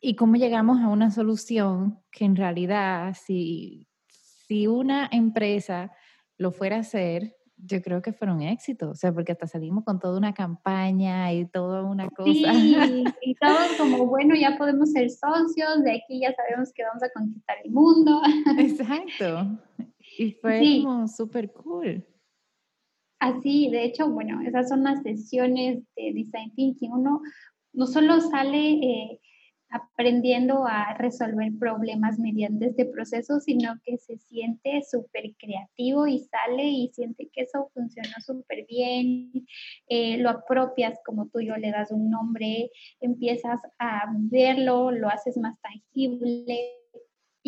y 0.00 0.16
cómo 0.16 0.34
llegamos 0.34 0.80
a 0.80 0.88
una 0.88 1.10
solución 1.10 2.00
que 2.10 2.24
en 2.24 2.36
realidad 2.36 3.14
si, 3.14 3.88
si 4.08 4.66
una 4.66 5.08
empresa 5.12 5.92
lo 6.36 6.50
fuera 6.50 6.76
a 6.76 6.80
hacer, 6.80 7.36
yo 7.56 7.80
creo 7.82 8.02
que 8.02 8.12
fueron 8.12 8.42
éxitos, 8.42 8.88
o 8.90 8.94
sea, 8.94 9.12
porque 9.12 9.32
hasta 9.32 9.46
salimos 9.46 9.84
con 9.84 10.00
toda 10.00 10.18
una 10.18 10.34
campaña 10.34 11.32
y 11.32 11.46
toda 11.46 11.84
una 11.84 12.08
cosa. 12.10 12.32
Sí, 12.32 12.44
y 13.22 13.34
todo 13.36 13.56
como, 13.78 14.06
bueno, 14.06 14.34
ya 14.34 14.56
podemos 14.58 14.90
ser 14.90 15.08
socios, 15.10 15.84
de 15.84 15.92
aquí 15.92 16.20
ya 16.20 16.34
sabemos 16.34 16.72
que 16.72 16.82
vamos 16.82 17.02
a 17.02 17.10
conquistar 17.10 17.56
el 17.64 17.70
mundo. 17.70 18.20
Exacto. 18.58 19.58
Y 20.18 20.32
fue 20.32 20.82
como 20.82 21.06
súper 21.06 21.52
cool. 21.52 22.04
Así, 23.20 23.70
de 23.70 23.84
hecho, 23.84 24.10
bueno, 24.10 24.40
esas 24.42 24.68
son 24.68 24.82
las 24.82 25.02
sesiones 25.02 25.82
de 25.96 26.12
Design 26.12 26.52
Thinking. 26.54 26.92
Uno 26.92 27.20
no 27.72 27.86
solo 27.86 28.20
sale 28.20 28.58
eh, 28.58 29.20
aprendiendo 29.70 30.66
a 30.66 30.94
resolver 30.94 31.52
problemas 31.58 32.18
mediante 32.18 32.66
este 32.66 32.86
proceso, 32.86 33.38
sino 33.38 33.74
que 33.84 33.98
se 33.98 34.18
siente 34.18 34.82
súper 34.82 35.34
creativo 35.38 36.06
y 36.06 36.20
sale 36.20 36.64
y 36.64 36.88
siente 36.88 37.28
que 37.32 37.42
eso 37.42 37.70
funcionó 37.74 38.14
súper 38.20 38.66
bien, 38.66 39.46
eh, 39.88 40.16
lo 40.18 40.30
apropias 40.30 40.98
como 41.04 41.28
tú 41.28 41.40
yo 41.40 41.56
le 41.56 41.70
das 41.70 41.92
un 41.92 42.10
nombre, 42.10 42.70
empiezas 43.00 43.60
a 43.78 44.04
verlo, 44.16 44.90
lo 44.90 45.08
haces 45.08 45.36
más 45.36 45.56
tangible. 45.60 46.77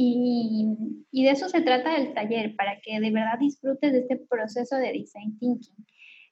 Y, 0.03 0.67
de 1.13 1.31
eso 1.31 1.51
se 1.51 1.61
trata 1.61 1.97
el 1.97 2.15
taller, 2.15 2.57
para 2.57 2.81
que 2.81 2.99
de 3.01 3.11
verdad 3.11 3.39
disfrutes 3.39 3.93
de 3.93 3.99
este 3.99 4.17
proceso 4.17 4.77
de 4.77 4.93
design 4.93 5.39
thinking. 5.39 5.87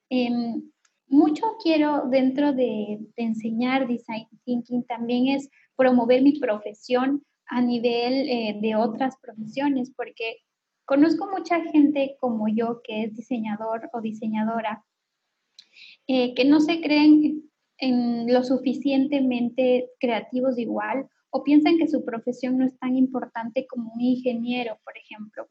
Em, 0.09 0.63
mucho 1.09 1.45
quiero 1.63 2.09
dentro 2.09 2.55
de, 2.55 2.99
de 3.15 3.23
enseñar 3.23 3.87
design 3.87 4.27
thinking 4.45 4.85
también 4.85 5.29
es 5.29 5.51
promover 5.77 6.23
mi 6.23 6.39
profesión 6.39 7.23
a 7.47 7.61
nivel 7.61 8.29
eh, 8.29 8.59
de 8.61 8.75
otras 8.75 9.17
profesiones, 9.21 9.93
porque 9.95 10.39
conozco 10.87 11.31
mucha 11.31 11.61
gente 11.71 12.17
como 12.21 12.49
yo 12.49 12.81
que 12.83 13.05
es 13.05 13.15
diseñador 13.15 13.91
o 13.93 14.01
diseñadora, 14.01 14.83
eh, 16.07 16.33
que 16.33 16.47
no 16.47 16.61
se 16.61 16.81
creen 16.81 17.43
en 17.77 18.33
lo 18.33 18.43
suficientemente 18.45 19.91
creativos 20.01 20.59
igual 20.59 21.07
o 21.31 21.45
piensan 21.45 21.79
que 21.79 21.89
su 21.89 22.05
profesión 22.05 22.59
no 22.59 22.65
es 22.65 22.79
tan 22.79 22.97
importante 22.97 23.67
como 23.67 23.93
un 23.93 24.01
ingeniero, 24.01 24.79
por 24.85 24.97
ejemplo. 24.97 25.49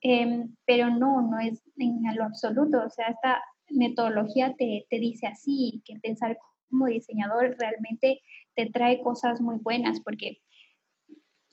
Em, 0.00 0.54
pero 0.66 0.90
no, 0.90 1.22
no 1.22 1.38
es 1.40 1.62
en 1.78 2.02
lo 2.14 2.24
absoluto. 2.24 2.82
O 2.84 2.90
sea, 2.90 3.08
esta 3.08 3.42
metodología 3.70 4.54
te, 4.56 4.86
te 4.90 4.98
dice 4.98 5.26
así, 5.26 5.82
que 5.84 5.98
pensar 6.00 6.38
como 6.68 6.86
diseñador 6.86 7.56
realmente 7.58 8.20
te 8.54 8.66
trae 8.66 9.00
cosas 9.00 9.40
muy 9.40 9.56
buenas, 9.56 10.00
porque 10.00 10.40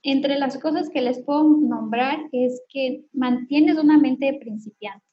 entre 0.03 0.37
las 0.39 0.57
cosas 0.57 0.89
que 0.89 1.01
les 1.01 1.23
puedo 1.23 1.43
nombrar 1.43 2.19
es 2.31 2.61
que 2.69 3.05
mantienes 3.13 3.77
una 3.77 3.97
mente 3.97 4.25
de 4.25 4.39
principiante, 4.39 5.05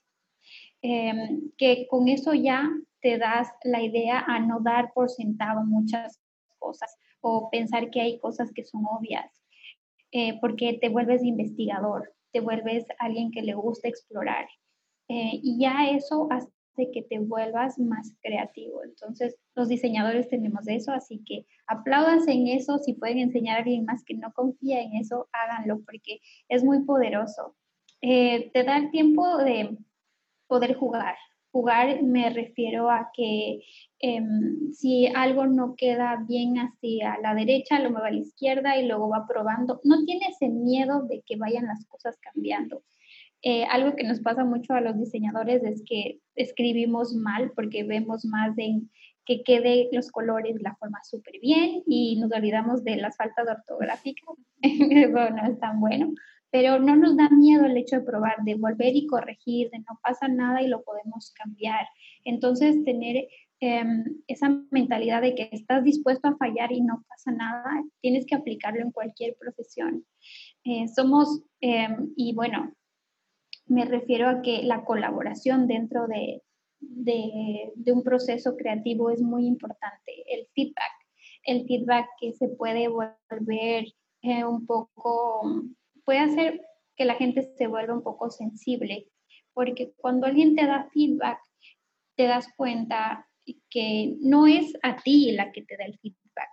em, 0.83 1.51
que 1.59 1.87
con 1.89 2.09
eso 2.09 2.33
ya 2.35 2.69
te 3.01 3.19
das 3.19 3.49
la 3.65 3.83
idea 3.83 4.21
a 4.27 4.41
no 4.41 4.61
dar 4.61 4.93
por 4.95 5.11
sentado 5.11 5.65
muchas 5.65 6.21
cosas 6.59 6.97
o 7.21 7.51
pensar 7.51 7.91
que 7.91 8.01
hay 8.01 8.19
cosas 8.19 8.53
que 8.53 8.65
son 8.65 8.85
obvias, 8.87 9.43
eh, 10.13 10.39
porque 10.41 10.79
te 10.81 10.89
vuelves 10.89 11.25
investigador, 11.25 12.15
te 12.33 12.41
vuelves 12.41 12.87
alguien 12.99 13.31
que 13.31 13.43
le 13.43 13.55
gusta 13.55 13.89
explorar. 13.89 14.49
Eh, 15.09 15.41
y 15.43 15.59
ya 15.59 15.89
eso 15.91 16.29
que 16.87 17.03
te 17.03 17.19
vuelvas 17.19 17.79
más 17.79 18.15
creativo. 18.23 18.85
Entonces, 18.85 19.37
los 19.55 19.69
diseñadores 19.69 20.29
tenemos 20.29 20.69
eso, 20.69 20.93
así 20.93 21.23
que 21.27 21.47
aplaudas 21.67 22.29
en 22.29 22.47
eso. 22.47 22.79
Si 22.79 22.95
pueden 22.95 23.19
enseñar 23.19 23.57
a 23.57 23.59
alguien 23.61 23.85
más 23.85 24.05
que 24.05 24.15
no 24.15 24.33
confía 24.33 24.81
en 24.81 24.95
eso, 24.95 25.29
háganlo 25.33 25.81
porque 25.85 26.21
es 26.49 26.63
muy 26.65 26.85
poderoso. 26.85 27.57
Eh, 28.01 28.51
te 28.53 28.63
da 28.63 28.77
el 28.77 28.91
tiempo 28.91 29.39
de 29.39 29.77
poder 30.47 30.75
jugar. 30.75 31.17
Jugar 31.51 32.03
me 32.03 32.31
refiero 32.31 32.91
a 32.91 33.11
que 33.15 33.61
em, 34.01 34.71
si 34.73 35.07
algo 35.07 35.47
no 35.47 35.75
queda 35.77 36.25
bien 36.29 36.57
hacia 36.57 37.19
la 37.23 37.35
derecha, 37.35 37.81
lo 37.81 37.91
mueve 37.91 38.09
a 38.09 38.13
la 38.13 38.19
izquierda 38.19 38.77
y 38.77 38.87
luego 38.87 39.09
va 39.09 39.27
probando. 39.27 39.81
No 39.85 40.05
tiene 40.05 40.27
ese 40.29 40.49
miedo 40.49 41.03
de 41.09 41.23
que 41.27 41.37
vayan 41.37 41.67
las 41.67 41.85
cosas 41.87 42.19
cambiando. 42.21 42.83
Eh, 43.43 43.65
algo 43.65 43.95
que 43.95 44.05
nos 44.05 44.21
pasa 44.21 44.45
mucho 44.45 44.75
a 44.75 44.81
los 44.81 44.99
diseñadores 44.99 45.63
es 45.63 45.83
que 45.87 46.19
escribimos 46.35 47.15
mal 47.15 47.53
porque 47.55 47.85
vemos 47.85 48.25
más 48.25 48.57
en 48.59 48.91
que 49.25 49.43
quede 49.43 49.89
los 49.93 50.11
colores 50.11 50.57
la 50.61 50.75
forma 50.77 50.99
súper 51.05 51.39
bien 51.41 51.83
y 51.87 52.19
nos 52.19 52.33
olvidamos 52.33 52.83
de 52.83 52.97
las 52.97 53.17
faltas 53.17 53.47
ortográficas. 53.47 54.37
Eso 54.63 55.31
no 55.31 55.47
es 55.47 55.59
tan 55.61 55.81
bueno, 55.81 56.13
pero 56.51 56.79
no 56.79 56.97
nos 56.97 57.17
da 57.17 57.29
miedo 57.29 57.67
el 57.67 57.77
hecho 57.77 57.97
de 57.97 58.07
probar, 58.07 58.37
de 58.45 58.55
volver 58.55 58.97
y 58.97 59.07
corregir, 59.07 59.71
de 59.71 59.79
no 59.81 59.99
pasa 60.03 60.29
nada 60.29 60.63
y 60.63 60.69
lo 60.69 60.83
podemos 60.83 61.33
cambiar. 61.33 61.87
Entonces, 62.25 62.85
tener 62.85 63.29
em, 63.61 64.05
esa 64.29 64.49
mentalidad 64.71 65.23
de 65.23 65.35
que 65.35 65.49
estás 65.53 65.85
dispuesto 65.85 66.29
a 66.29 66.37
fallar 66.37 66.73
y 66.73 66.81
no 66.81 67.05
pasa 67.09 67.33
nada, 67.33 67.83
tienes 68.01 68.25
que 68.25 68.37
aplicarlo 68.37 68.81
en 68.83 68.93
cualquier 68.93 69.37
profesión. 69.39 70.07
Eh, 70.65 70.87
somos, 70.89 71.43
em, 71.61 72.13
y 72.17 72.35
bueno, 72.35 72.73
me 73.69 73.85
refiero 73.85 74.29
a 74.29 74.43
que 74.43 74.63
la 74.63 74.85
colaboración 74.85 75.67
dentro 75.67 76.07
de, 76.07 76.43
un 77.87 78.03
proceso 78.03 78.57
creativo 78.57 79.11
es 79.11 79.21
muy 79.21 79.47
importante. 79.47 80.25
El 80.27 80.47
feedback, 80.55 80.93
el 81.45 81.67
feedback 81.67 82.07
que 82.21 82.33
se 82.33 82.49
puede 82.49 82.89
volver 82.89 83.87
eh, 84.23 84.45
un 84.45 84.67
poco, 84.67 85.43
puede 86.09 86.21
hacer 86.21 86.63
que 86.97 87.05
la 87.05 87.17
gente 87.17 87.43
se 87.43 87.67
vuelva 87.67 87.93
un 87.93 88.03
poco 88.03 88.31
sensible, 88.31 89.09
porque 89.53 89.93
cuando 89.99 90.27
alguien 90.27 90.57
te 90.57 90.65
da 90.65 90.89
feedback, 90.91 91.39
te 92.17 92.25
das 92.25 92.49
cuenta 92.57 93.29
que 93.69 94.17
no 94.21 94.47
es 94.47 94.73
a 94.83 94.97
ti 94.97 95.33
la 95.33 95.53
que 95.53 95.61
te 95.61 95.77
da 95.77 95.85
el 95.85 95.99
feedback, 95.99 96.49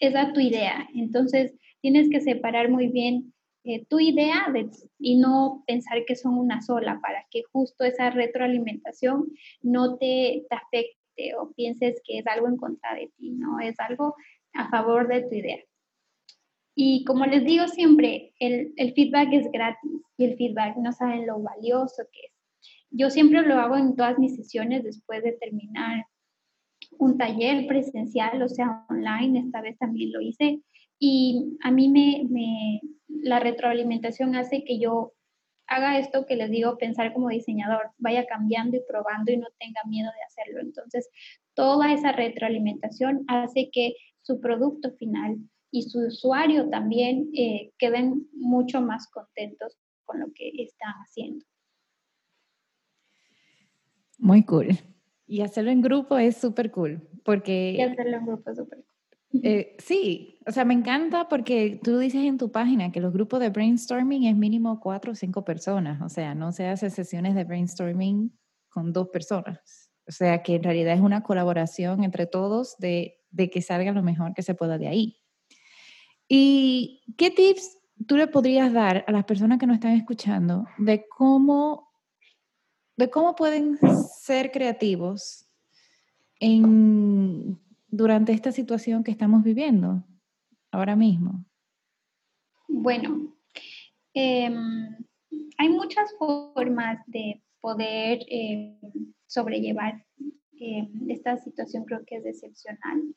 es 0.00 0.14
a 0.14 0.34
tu 0.34 0.40
idea. 0.40 0.86
Entonces, 0.94 1.54
tienes 1.80 2.10
que 2.10 2.20
separar 2.20 2.68
muy 2.68 2.88
bien 2.88 3.32
eh, 3.64 3.86
tu 3.86 4.00
idea 4.00 4.52
y 4.98 5.16
no 5.16 5.64
pensar 5.66 6.04
que 6.04 6.14
son 6.14 6.34
una 6.34 6.60
sola 6.60 7.00
para 7.00 7.24
que 7.30 7.42
justo 7.50 7.84
esa 7.84 8.10
retroalimentación 8.10 9.32
no 9.62 9.96
te, 9.96 10.46
afecte 10.50 11.36
o 11.38 11.54
pienses 11.54 12.02
que 12.04 12.18
es 12.18 12.26
algo 12.26 12.48
en 12.48 12.58
contra 12.58 12.94
de 12.96 13.10
ti, 13.16 13.30
no, 13.30 13.60
es 13.60 13.80
algo 13.80 14.14
a 14.52 14.68
favor 14.68 15.08
de 15.08 15.22
tu 15.22 15.36
idea. 15.36 15.64
Y 16.82 17.04
como 17.04 17.26
les 17.26 17.44
digo 17.44 17.68
siempre, 17.68 18.32
el, 18.38 18.72
el 18.78 18.94
feedback 18.94 19.28
es 19.34 19.52
gratis 19.52 20.00
y 20.16 20.24
el 20.24 20.38
feedback 20.38 20.78
no 20.78 20.92
saben 20.92 21.26
lo 21.26 21.38
valioso 21.38 22.04
que 22.10 22.20
es. 22.20 22.32
Yo 22.90 23.10
siempre 23.10 23.42
lo 23.42 23.56
hago 23.56 23.76
en 23.76 23.94
todas 23.96 24.18
mis 24.18 24.34
sesiones 24.34 24.82
después 24.82 25.22
de 25.22 25.32
terminar 25.32 26.06
un 26.92 27.18
taller 27.18 27.66
presencial, 27.66 28.42
o 28.42 28.48
sea, 28.48 28.86
online, 28.88 29.40
esta 29.40 29.60
vez 29.60 29.76
también 29.76 30.10
lo 30.10 30.22
hice. 30.22 30.62
Y 30.98 31.58
a 31.62 31.70
mí 31.70 31.90
me, 31.90 32.24
me, 32.30 32.80
la 33.08 33.40
retroalimentación 33.40 34.34
hace 34.34 34.64
que 34.64 34.78
yo 34.78 35.12
haga 35.66 35.98
esto 35.98 36.24
que 36.24 36.36
les 36.36 36.50
digo, 36.50 36.78
pensar 36.78 37.12
como 37.12 37.28
diseñador, 37.28 37.90
vaya 37.98 38.24
cambiando 38.24 38.78
y 38.78 38.82
probando 38.88 39.30
y 39.30 39.36
no 39.36 39.48
tenga 39.58 39.82
miedo 39.86 40.10
de 40.10 40.22
hacerlo. 40.26 40.62
Entonces, 40.62 41.10
toda 41.52 41.92
esa 41.92 42.12
retroalimentación 42.12 43.24
hace 43.28 43.68
que 43.70 43.96
su 44.22 44.40
producto 44.40 44.92
final 44.92 45.36
y 45.70 45.82
su 45.82 46.00
usuario 46.00 46.68
también 46.68 47.30
eh, 47.34 47.72
queden 47.78 48.28
mucho 48.32 48.80
más 48.80 49.08
contentos 49.08 49.76
con 50.04 50.20
lo 50.20 50.26
que 50.34 50.50
están 50.62 50.92
haciendo. 51.04 51.44
Muy 54.18 54.44
cool. 54.44 54.68
Y 55.26 55.42
hacerlo 55.42 55.70
en 55.70 55.80
grupo 55.80 56.18
es 56.18 56.36
súper 56.36 56.70
cool, 56.70 57.08
porque... 57.24 57.72
Y 57.72 57.80
hacerlo 57.80 58.16
en 58.16 58.26
grupo 58.26 58.50
es 58.50 58.56
súper 58.56 58.78
cool. 58.78 58.86
Eh, 59.44 59.76
sí, 59.78 60.40
o 60.44 60.50
sea, 60.50 60.64
me 60.64 60.74
encanta 60.74 61.28
porque 61.28 61.78
tú 61.84 61.98
dices 61.98 62.24
en 62.24 62.36
tu 62.36 62.50
página 62.50 62.90
que 62.90 63.00
los 63.00 63.12
grupos 63.12 63.38
de 63.38 63.50
brainstorming 63.50 64.24
es 64.24 64.34
mínimo 64.34 64.80
cuatro 64.80 65.12
o 65.12 65.14
cinco 65.14 65.44
personas, 65.44 66.02
o 66.02 66.08
sea, 66.08 66.34
no 66.34 66.50
se 66.50 66.66
hace 66.66 66.90
sesiones 66.90 67.36
de 67.36 67.44
brainstorming 67.44 68.36
con 68.70 68.92
dos 68.92 69.08
personas, 69.10 69.88
o 70.08 70.10
sea, 70.10 70.42
que 70.42 70.56
en 70.56 70.64
realidad 70.64 70.94
es 70.94 71.00
una 71.00 71.22
colaboración 71.22 72.02
entre 72.02 72.26
todos 72.26 72.76
de, 72.78 73.20
de 73.30 73.50
que 73.50 73.62
salga 73.62 73.92
lo 73.92 74.02
mejor 74.02 74.34
que 74.34 74.42
se 74.42 74.56
pueda 74.56 74.78
de 74.78 74.88
ahí. 74.88 75.19
¿Y 76.32 77.02
qué 77.16 77.32
tips 77.32 77.76
tú 78.06 78.16
le 78.16 78.28
podrías 78.28 78.72
dar 78.72 79.04
a 79.08 79.10
las 79.10 79.24
personas 79.24 79.58
que 79.58 79.66
nos 79.66 79.74
están 79.74 79.94
escuchando 79.94 80.64
de 80.78 81.04
cómo, 81.08 81.90
de 82.96 83.10
cómo 83.10 83.34
pueden 83.34 83.76
ser 84.22 84.52
creativos 84.52 85.44
en 86.38 87.58
durante 87.88 88.30
esta 88.32 88.52
situación 88.52 89.02
que 89.02 89.10
estamos 89.10 89.42
viviendo 89.42 90.04
ahora 90.70 90.94
mismo? 90.94 91.44
Bueno, 92.68 93.34
em, 94.14 94.96
hay 95.58 95.68
muchas 95.68 96.14
formas 96.16 97.00
de 97.08 97.42
poder 97.60 98.20
em, 98.28 98.78
sobrellevar 99.26 100.06
em, 100.60 101.10
esta 101.10 101.38
situación, 101.38 101.84
creo 101.86 102.04
que 102.06 102.18
es 102.18 102.24
excepcional, 102.24 103.16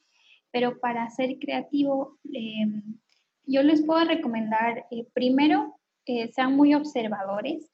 pero 0.50 0.80
para 0.80 1.08
ser 1.12 1.38
creativo, 1.38 2.18
yo 3.46 3.64
les 3.64 3.84
puedo 3.84 4.06
recomendar, 4.06 4.86
eh, 4.92 5.06
primero, 5.14 5.80
que 6.06 6.32
sean 6.32 6.56
muy 6.56 6.74
observadores, 6.74 7.70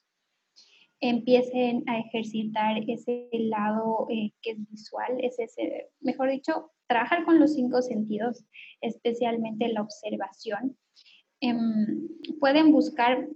empiecen 1.00 1.82
a 1.88 1.98
ejercitar 1.98 2.78
ese 2.86 3.28
lado 3.32 4.06
eh, 4.10 4.32
que 4.42 4.52
es 4.52 4.70
visual, 4.70 5.16
es 5.18 5.38
ese, 5.38 5.90
mejor 6.00 6.30
dicho, 6.30 6.70
trabajar 6.86 7.24
con 7.24 7.40
los 7.40 7.54
cinco 7.54 7.80
sentidos, 7.82 8.44
especialmente 8.80 9.68
la 9.68 9.82
observación. 9.82 10.76
Em, 11.40 12.08
pueden 12.38 12.70
buscar 12.72 13.26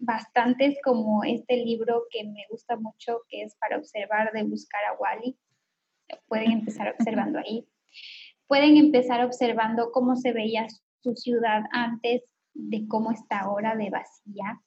bastantes 0.00 0.76
como 0.82 1.22
este 1.22 1.56
libro 1.58 2.06
que 2.10 2.24
me 2.24 2.44
gusta 2.50 2.76
mucho, 2.76 3.20
que 3.28 3.42
es 3.42 3.54
para 3.56 3.78
observar 3.78 4.32
de 4.32 4.42
buscar 4.42 4.80
a 4.84 4.96
Wally. 4.98 5.36
Pueden 6.26 6.50
empezar 6.50 6.92
observando 6.98 7.38
ahí. 7.38 7.68
Pueden 8.48 8.76
empezar 8.76 9.24
observando 9.24 9.92
cómo 9.92 10.16
se 10.16 10.32
veía 10.32 10.66
su 11.02 11.14
ciudad 11.16 11.64
antes 11.72 12.22
de 12.54 12.86
cómo 12.88 13.12
está 13.12 13.40
ahora 13.40 13.76
de 13.76 13.90
vacía. 13.90 14.60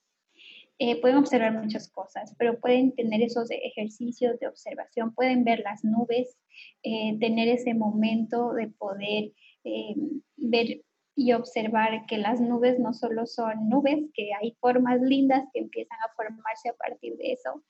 Eh, 0.78 1.00
pueden 1.00 1.16
observar 1.16 1.52
muchas 1.54 1.90
cosas, 1.90 2.34
pero 2.38 2.60
pueden 2.60 2.94
tener 2.94 3.22
esos 3.22 3.50
ejercicios 3.50 4.38
de 4.38 4.46
observación, 4.46 5.14
pueden 5.14 5.42
ver 5.42 5.60
las 5.60 5.82
nubes, 5.84 6.36
eh, 6.82 7.16
tener 7.18 7.48
ese 7.48 7.72
momento 7.72 8.52
de 8.52 8.68
poder 8.68 9.32
eh, 9.64 9.94
ver 10.36 10.82
y 11.18 11.32
observar 11.32 12.04
que 12.06 12.18
las 12.18 12.42
nubes 12.42 12.78
no 12.78 12.92
solo 12.92 13.24
son 13.24 13.70
nubes, 13.70 14.04
que 14.12 14.34
hay 14.34 14.54
formas 14.60 15.00
lindas 15.00 15.48
que 15.54 15.60
empiezan 15.60 15.98
a 16.00 16.14
formarse 16.14 16.68
a 16.68 16.74
partir 16.74 17.16
de 17.16 17.32
eso. 17.32 17.64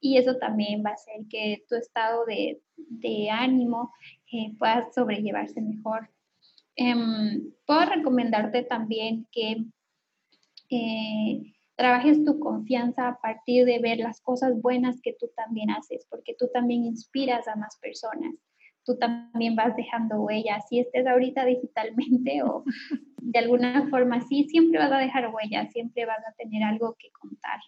Y 0.00 0.18
eso 0.18 0.36
también 0.38 0.84
va 0.84 0.90
a 0.90 0.94
hacer 0.94 1.20
que 1.30 1.62
tu 1.68 1.76
estado 1.76 2.24
de, 2.24 2.60
de 2.76 3.30
ánimo 3.30 3.92
pueda 4.58 4.90
sobrellevarse 4.92 5.60
mejor. 5.60 6.10
Em, 6.76 7.52
puedo 7.66 7.84
recomendarte 7.86 8.62
también 8.62 9.26
que 9.30 9.64
trabajes 11.76 12.24
tu 12.24 12.38
confianza 12.38 13.08
a 13.08 13.20
partir 13.20 13.64
de 13.64 13.78
ver 13.78 13.98
las 13.98 14.20
cosas 14.20 14.60
buenas 14.60 15.00
que 15.00 15.14
tú 15.18 15.30
también 15.36 15.70
haces, 15.70 16.06
porque 16.08 16.34
tú 16.38 16.48
también 16.52 16.84
inspiras 16.84 17.48
a 17.48 17.56
más 17.56 17.76
personas. 17.78 18.34
Tú 18.84 18.98
también 18.98 19.56
vas 19.56 19.74
dejando 19.76 20.20
huellas, 20.20 20.68
si 20.68 20.78
estés 20.78 21.06
ahorita 21.06 21.44
digitalmente 21.46 22.42
o 22.42 22.64
de 23.22 23.38
alguna 23.38 23.88
forma 23.88 24.20
sí, 24.20 24.44
siempre 24.44 24.78
vas 24.78 24.92
a 24.92 24.98
dejar 24.98 25.32
huellas, 25.34 25.72
siempre 25.72 26.04
vas 26.04 26.20
a 26.28 26.32
tener 26.34 26.62
algo 26.62 26.94
que 26.98 27.10
contar. 27.10 27.58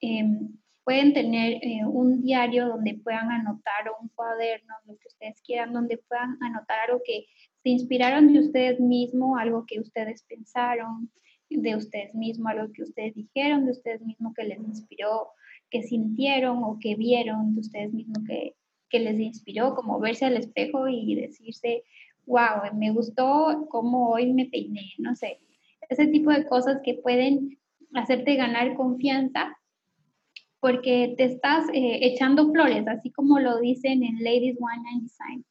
Em, 0.00 0.50
pueden 0.84 1.12
tener 1.14 1.54
eh, 1.62 1.84
un 1.86 2.22
diario 2.22 2.68
donde 2.68 2.94
puedan 3.02 3.30
anotar 3.30 3.88
o 3.88 4.02
un 4.02 4.08
cuaderno, 4.08 4.74
lo 4.86 4.96
que 4.98 5.08
ustedes 5.08 5.40
quieran, 5.42 5.72
donde 5.72 5.98
puedan 5.98 6.36
anotar 6.42 6.78
algo 6.88 7.00
que 7.04 7.26
se 7.62 7.70
inspiraron 7.70 8.32
de 8.32 8.40
ustedes 8.40 8.80
mismos, 8.80 9.38
algo 9.38 9.64
que 9.66 9.80
ustedes 9.80 10.22
pensaron, 10.22 11.10
de 11.50 11.76
ustedes 11.76 12.14
mismos, 12.14 12.52
algo 12.52 12.72
que 12.72 12.82
ustedes 12.82 13.14
dijeron 13.14 13.64
de 13.64 13.72
ustedes 13.72 14.00
mismos 14.02 14.34
que 14.34 14.44
les 14.44 14.58
inspiró, 14.58 15.28
que 15.70 15.82
sintieron 15.82 16.62
o 16.62 16.78
que 16.80 16.94
vieron 16.94 17.54
de 17.54 17.60
ustedes 17.60 17.92
mismos 17.92 18.18
que, 18.26 18.54
que 18.90 18.98
les 19.00 19.18
inspiró, 19.18 19.74
como 19.74 19.98
verse 19.98 20.26
al 20.26 20.36
espejo 20.36 20.88
y 20.88 21.14
decirse, 21.14 21.84
wow, 22.26 22.74
me 22.76 22.90
gustó 22.92 23.66
cómo 23.70 24.10
hoy 24.10 24.32
me 24.32 24.46
peiné, 24.46 24.92
no 24.98 25.14
sé, 25.14 25.40
ese 25.88 26.06
tipo 26.06 26.30
de 26.30 26.46
cosas 26.46 26.80
que 26.84 26.94
pueden 26.94 27.58
hacerte 27.94 28.36
ganar 28.36 28.76
confianza 28.76 29.56
porque 30.60 31.14
te 31.16 31.24
estás 31.24 31.66
eh, 31.72 32.00
echando 32.02 32.50
flores, 32.52 32.86
así 32.88 33.10
como 33.10 33.38
lo 33.38 33.58
dicen 33.60 34.02
en 34.02 34.22
Ladies 34.22 34.56
One 34.60 34.88
and 34.92 35.02
Design. 35.02 35.44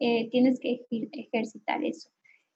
Eh, 0.00 0.30
tienes 0.30 0.58
que 0.58 0.86
ejercitar 0.90 1.84
eso. 1.84 2.10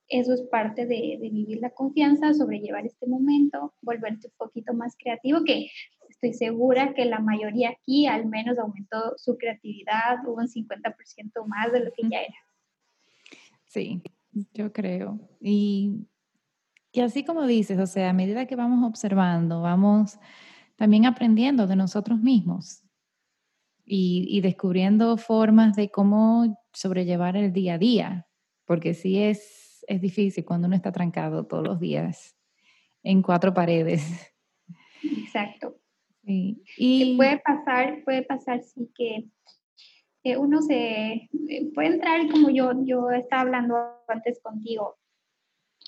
Eso 0.07 0.33
es 0.33 0.41
parte 0.43 0.85
de, 0.85 1.17
vivir 1.21 1.59
la 1.59 1.69
confianza, 1.71 2.33
sobrellevar 2.33 2.85
este 2.85 3.07
momento, 3.07 3.73
volverte 3.81 4.27
un 4.27 4.33
poquito 4.37 4.73
más 4.73 4.95
creativo, 4.97 5.43
que 5.43 5.67
estoy 6.09 6.33
segura 6.33 6.93
que 6.93 7.05
la 7.05 7.19
mayoría 7.19 7.69
aquí 7.69 8.05
al 8.07 8.27
menos 8.27 8.57
aumentó 8.59 9.13
su 9.17 9.37
creatividad, 9.37 10.17
hubo 10.27 10.41
un 10.41 10.47
50% 10.47 11.45
más 11.47 11.71
de 11.71 11.79
lo 11.79 11.91
que 11.91 12.03
ya 12.09 12.19
era. 12.19 12.37
Sí, 13.67 14.01
yo 14.53 14.71
creo. 14.71 15.19
Y, 15.39 16.07
y 16.91 17.01
así 17.01 17.23
como 17.23 17.45
dices, 17.45 17.79
o 17.79 17.87
sea, 17.87 18.09
a 18.09 18.13
medida 18.13 18.45
que 18.45 18.55
vamos 18.55 18.87
observando, 18.87 19.61
vamos 19.61 20.19
también 20.75 21.05
aprendiendo 21.05 21.67
de 21.67 21.75
nosotros 21.75 22.19
mismos 22.19 22.84
y, 23.85 24.27
y 24.29 24.41
descubriendo 24.41 25.17
formas 25.17 25.75
de 25.75 25.89
cómo 25.89 26.57
sobrellevar 26.73 27.37
el 27.37 27.53
día 27.53 27.75
a 27.75 27.77
día, 27.77 28.27
porque 28.65 28.93
sí 28.93 29.21
es 29.21 29.65
es 29.87 30.01
difícil 30.01 30.45
cuando 30.45 30.67
uno 30.67 30.75
está 30.75 30.91
trancado 30.91 31.45
todos 31.45 31.63
los 31.63 31.79
días 31.79 32.35
en 33.03 33.21
cuatro 33.21 33.53
paredes. 33.53 34.33
Exacto. 35.03 35.77
Y 36.27 37.15
puede 37.17 37.37
pasar, 37.39 38.03
puede 38.03 38.23
pasar 38.23 38.63
sí 38.63 38.89
que 38.95 39.29
uno 40.37 40.63
se 40.63 41.29
eh, 41.47 41.71
puede 41.75 41.89
entrar 41.89 42.27
como 42.31 42.49
yo, 42.49 42.71
yo 42.83 43.11
estaba 43.11 43.43
hablando 43.43 43.75
antes 44.07 44.41
contigo. 44.41 44.97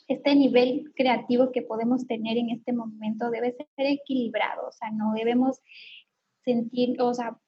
Este 0.08 0.36
nivel 0.36 0.94
creativo 0.96 1.52
que 1.52 1.64
podemos 1.64 2.06
tener 2.06 2.38
en 2.38 2.52
este 2.52 2.72
momento 2.72 3.32
debe 3.32 3.54
ser 3.54 3.68
equilibrado, 3.88 4.68
o 4.68 4.72
sea, 4.72 4.92
no 4.92 5.14
debemos 5.14 5.60
sentir, 6.46 7.02
o 7.02 7.16
sea, 7.16 7.40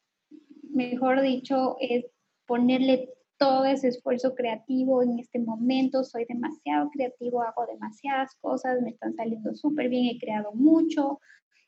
mejor 0.69 1.21
dicho, 1.21 1.77
es 1.79 2.05
ponerle 2.45 3.09
todo 3.37 3.65
ese 3.65 3.87
esfuerzo 3.87 4.35
creativo 4.35 5.01
en 5.01 5.19
este 5.19 5.39
momento, 5.39 6.03
soy 6.03 6.25
demasiado 6.27 6.89
creativo, 6.91 7.41
hago 7.41 7.65
demasiadas 7.67 8.35
cosas, 8.41 8.81
me 8.81 8.89
están 8.89 9.15
saliendo 9.15 9.55
súper 9.55 9.87
bien, 9.87 10.05
he 10.05 10.19
creado 10.19 10.51
mucho, 10.53 11.19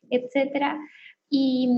etcétera. 0.09 0.79
Y 1.29 1.69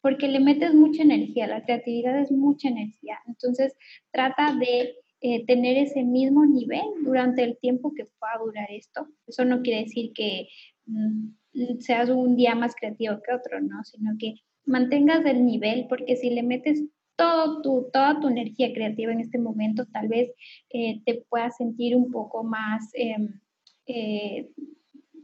porque 0.00 0.26
le 0.26 0.40
metes 0.40 0.74
mucha 0.74 1.02
energía, 1.02 1.46
la 1.46 1.64
creatividad 1.64 2.18
es 2.20 2.32
mucha 2.32 2.68
energía. 2.68 3.18
Entonces, 3.26 3.76
trata 4.10 4.54
de 4.54 4.96
eh, 5.20 5.44
tener 5.46 5.76
ese 5.76 6.02
mismo 6.02 6.46
nivel 6.46 6.84
durante 7.02 7.42
el 7.44 7.58
tiempo 7.58 7.92
que 7.94 8.04
pueda 8.18 8.38
durar 8.44 8.68
esto. 8.70 9.08
Eso 9.26 9.44
no 9.44 9.62
quiere 9.62 9.82
decir 9.84 10.12
que 10.12 10.48
mm, 10.86 11.78
seas 11.80 12.08
un 12.10 12.36
día 12.36 12.54
más 12.54 12.74
creativo 12.74 13.20
que 13.24 13.34
otro, 13.34 13.60
¿no? 13.60 13.82
Sino 13.84 14.12
que 14.18 14.34
mantengas 14.68 15.24
el 15.24 15.44
nivel, 15.44 15.86
porque 15.88 16.16
si 16.16 16.30
le 16.30 16.42
metes 16.42 16.84
todo 17.16 17.62
tu, 17.62 17.90
toda 17.92 18.20
tu 18.20 18.28
energía 18.28 18.72
creativa 18.72 19.12
en 19.12 19.20
este 19.20 19.38
momento, 19.38 19.86
tal 19.86 20.08
vez 20.08 20.30
eh, 20.70 21.00
te 21.04 21.24
puedas 21.28 21.56
sentir 21.56 21.96
un 21.96 22.12
poco 22.12 22.44
más, 22.44 22.90
em, 22.94 23.40
eh, 23.86 24.50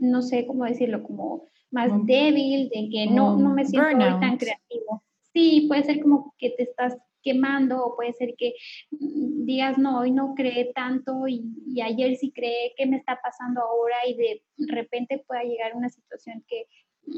no 0.00 0.22
sé 0.22 0.46
cómo 0.46 0.64
decirlo, 0.64 1.04
como 1.04 1.48
más 1.70 1.90
débil, 2.06 2.68
de 2.68 2.88
que 2.90 3.06
no, 3.06 3.36
no 3.36 3.50
me 3.54 3.64
siento 3.64 3.98
tan 3.98 4.38
creativo. 4.38 5.04
Sí, 5.32 5.66
puede 5.68 5.84
ser 5.84 6.00
como 6.00 6.34
que 6.38 6.50
te 6.50 6.64
estás 6.64 6.96
quemando 7.22 7.84
o 7.84 7.96
puede 7.96 8.12
ser 8.12 8.34
que 8.36 8.54
mm, 8.90 9.44
digas, 9.44 9.78
no, 9.78 10.00
hoy 10.00 10.10
no 10.10 10.34
creé 10.34 10.72
tanto 10.74 11.26
y, 11.26 11.42
y, 11.66 11.80
ayer 11.80 12.16
sí 12.16 12.32
creé, 12.32 12.74
¿qué 12.76 12.86
me 12.86 12.96
está 12.96 13.20
pasando 13.22 13.62
ahora? 13.62 13.96
Y 14.06 14.14
de 14.14 14.42
repente 14.68 15.24
pueda 15.26 15.42
llegar 15.42 15.74
una 15.74 15.88
situación 15.88 16.44
que 16.46 16.66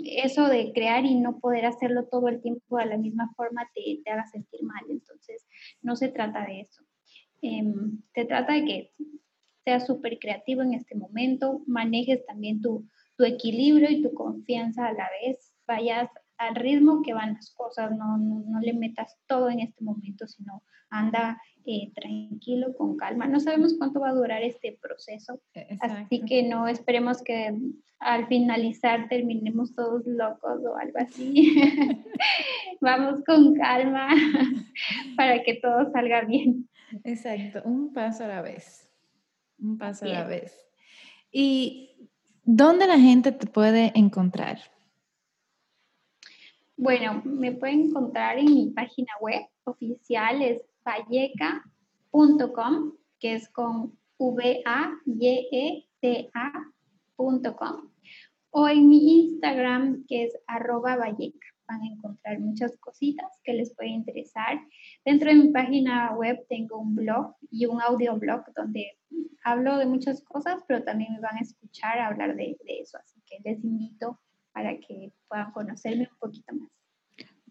eso 0.05 0.49
de 0.49 0.73
crear 0.73 1.05
y 1.05 1.15
no 1.15 1.39
poder 1.39 1.67
hacerlo 1.67 2.07
todo 2.07 2.29
el 2.29 2.41
tiempo 2.41 2.79
de 2.79 2.87
la 2.87 2.97
misma 2.97 3.33
forma 3.37 3.69
te, 3.75 4.01
te 4.05 4.11
haga 4.11 4.27
sentir 4.27 4.63
mal. 4.63 4.83
Entonces, 4.89 5.47
no 5.83 5.97
se 5.97 6.09
trata 6.09 6.45
de 6.45 6.61
eso. 6.61 6.83
Em, 7.43 8.03
se 8.15 8.25
trata 8.25 8.55
de 8.55 8.65
que 8.65 8.93
seas 9.65 9.87
súper 9.87 10.19
creativo 10.19 10.63
en 10.63 10.75
este 10.75 10.95
momento, 10.95 11.63
manejes 11.67 12.25
también 12.25 12.61
tu, 12.61 12.87
tu, 13.17 13.25
equilibrio 13.25 13.91
y 13.91 14.03
tu 14.03 14.15
confianza 14.15 14.87
a 14.87 14.93
la 14.93 15.09
vez, 15.21 15.53
vayas 15.67 16.09
al 16.39 16.55
ritmo 16.55 17.03
que 17.03 17.15
van 17.15 17.35
las 17.35 17.53
cosas, 17.53 17.91
no, 17.91 18.17
no, 18.19 18.61
le 18.61 18.73
metas 18.73 19.19
todo 19.27 19.51
en 19.51 19.61
este 19.61 19.83
momento, 19.83 20.27
sino 20.29 20.63
anda 20.91 21.41
eh, 21.67 21.91
tranquilo, 21.95 22.75
con 22.77 22.97
calma. 22.97 23.27
No 23.27 23.41
sabemos 23.41 23.75
cuánto 23.77 23.99
va 23.99 24.11
a 24.11 24.15
durar 24.15 24.43
este 24.43 24.79
proceso, 24.81 25.41
e, 25.53 25.77
así 25.81 26.23
que 26.23 26.45
no 26.45 26.69
esperemos 26.69 27.23
que 27.23 27.53
al 27.99 28.29
finalizar 28.29 29.09
terminemos 29.09 29.75
todos 29.75 30.07
locos 30.07 30.61
o 30.65 30.77
algo 30.77 30.99
así. 30.99 31.57
Vamos 32.81 33.25
con 33.27 33.55
calma 33.55 34.09
para 35.17 35.43
que 35.43 35.55
todo 35.55 35.91
salga 35.91 36.23
bien. 36.23 36.69
Exacto, 37.03 37.63
un 37.65 37.93
paso 37.93 38.25
a 38.25 38.29
la 38.29 38.43
vez. 38.43 38.89
Un 39.59 39.77
paso 39.77 40.05
a 40.05 40.09
la 40.09 40.25
vez. 40.25 40.55
¿Y 41.33 41.97
dónde 42.45 42.87
la 42.87 42.99
gente 42.99 43.33
te 43.33 43.47
puede 43.49 43.91
encontrar? 43.97 44.61
Bueno, 46.77 47.23
me 47.25 47.53
pueden 47.53 47.87
encontrar 47.87 48.39
en 48.39 48.45
mi 48.45 48.71
página 48.71 49.13
web 49.21 49.43
oficial, 49.65 50.43
es 50.43 50.63
valleca.com, 50.87 52.75
que 53.19 53.35
es 53.35 53.49
con 53.51 53.99
V-A-Y-E-T-A.com, 54.19 55.01
o 58.51 58.69
en 58.69 58.89
mi 58.89 59.21
Instagram, 59.21 60.05
que 60.07 60.25
es 60.25 60.39
arroba 60.47 60.97
valleca. 60.97 61.47
Van 61.69 61.83
a 61.83 61.87
encontrar 61.87 62.39
muchas 62.39 62.77
cositas 62.79 63.27
que 63.43 63.53
les 63.53 63.75
puede 63.75 63.91
interesar. 63.91 64.61
Dentro 65.05 65.29
de 65.31 65.35
mi 65.35 65.49
página 65.49 66.15
web 66.15 66.47
tengo 66.49 66.79
un 66.79 66.95
blog 66.95 67.35
y 67.51 67.67
un 67.67 67.81
audioblog 67.81 68.45
donde 68.55 68.97
hablo 69.43 69.77
de 69.79 69.87
muchas 69.87 70.23
cosas, 70.23 70.63
pero 70.69 70.85
también 70.85 71.13
me 71.15 71.21
van 71.21 71.37
a 71.37 71.41
escuchar 71.41 71.99
hablar 71.99 72.37
de, 72.37 72.57
de 72.65 72.81
eso. 72.81 72.99
Así 72.99 73.21
que 73.27 73.41
les 73.45 73.65
invito 73.65 74.21
para 74.53 74.79
que 74.79 75.13
puedan 75.29 75.51
conocerme 75.51 76.09
un 76.11 76.19
poquito 76.19 76.55
más. 76.55 76.76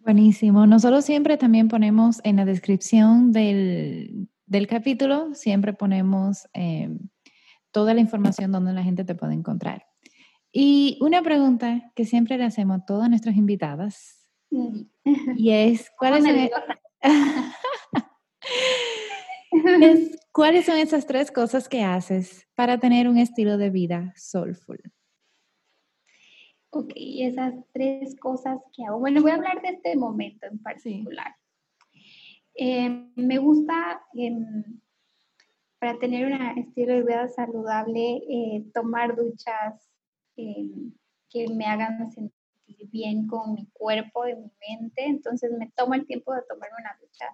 Buenísimo. 0.06 0.68
Nosotros 0.68 1.04
siempre 1.04 1.36
también 1.36 1.68
ponemos 1.68 2.22
en 2.24 2.36
la 2.36 2.46
descripción 2.46 3.32
del, 3.32 4.30
capítulo, 4.70 5.34
siempre 5.34 5.74
ponemos 5.74 6.48
em, 6.54 7.00
toda 7.72 7.96
la 7.96 8.02
información 8.02 8.52
donde 8.52 8.72
la 8.74 8.84
gente 8.84 9.04
te 9.04 9.16
puede 9.16 9.34
encontrar. 9.34 9.88
Y 10.52 11.00
una 11.02 11.24
pregunta 11.24 11.92
que 11.96 12.06
siempre 12.06 12.38
le 12.38 12.44
hacemos 12.44 12.82
a 12.82 12.86
todas 12.86 13.10
nuestras 13.10 13.36
invitadas 13.36 14.28
y 15.36 15.52
es, 15.52 15.92
¿cuáles 15.98 16.24
son, 16.24 16.36
e-? 16.36 16.52
es, 19.82 20.20
¿cuáles 20.32 20.68
son 20.68 20.78
esas 20.78 21.08
tres 21.08 21.32
cosas 21.32 21.68
que 21.68 21.84
haces 21.84 22.48
para 22.54 22.80
tener 22.80 23.08
un 23.08 23.18
estilo 23.18 23.58
de 23.58 23.72
vida 23.72 24.14
soulful? 24.16 24.80
Ok, 26.78 26.92
esas 26.98 27.54
tres 27.72 28.20
cosas 28.20 28.60
que 28.76 28.84
hago. 28.84 29.00
Bueno, 29.00 29.22
voy 29.22 29.32
a 29.32 29.36
hablar 29.36 29.62
de 29.62 29.70
este 29.70 29.96
momento 29.96 30.46
en 30.46 30.60
particular. 30.62 31.34
Em, 32.54 33.14
me 33.16 33.38
gusta, 33.38 34.02
em, 34.14 34.82
para 35.80 35.98
tener 36.00 36.26
un 36.26 36.34
estilo 36.58 36.96
de 36.96 37.04
vida 37.04 37.30
saludable, 37.30 38.22
eh, 38.30 38.66
tomar 38.74 39.16
duchas 39.16 39.90
em, 40.36 40.92
que 41.30 41.48
me 41.48 41.66
hagan 41.66 42.12
sentir 42.12 42.90
bien 42.92 43.26
con 43.26 43.54
mi 43.54 43.68
cuerpo 43.72 44.28
y 44.28 44.36
mi 44.36 44.52
mente. 44.68 45.06
Entonces 45.06 45.52
me 45.58 45.72
tomo 45.78 45.94
el 45.94 46.06
tiempo 46.06 46.34
de 46.34 46.42
tomar 46.50 46.70
una 46.78 46.98
ducha. 47.00 47.28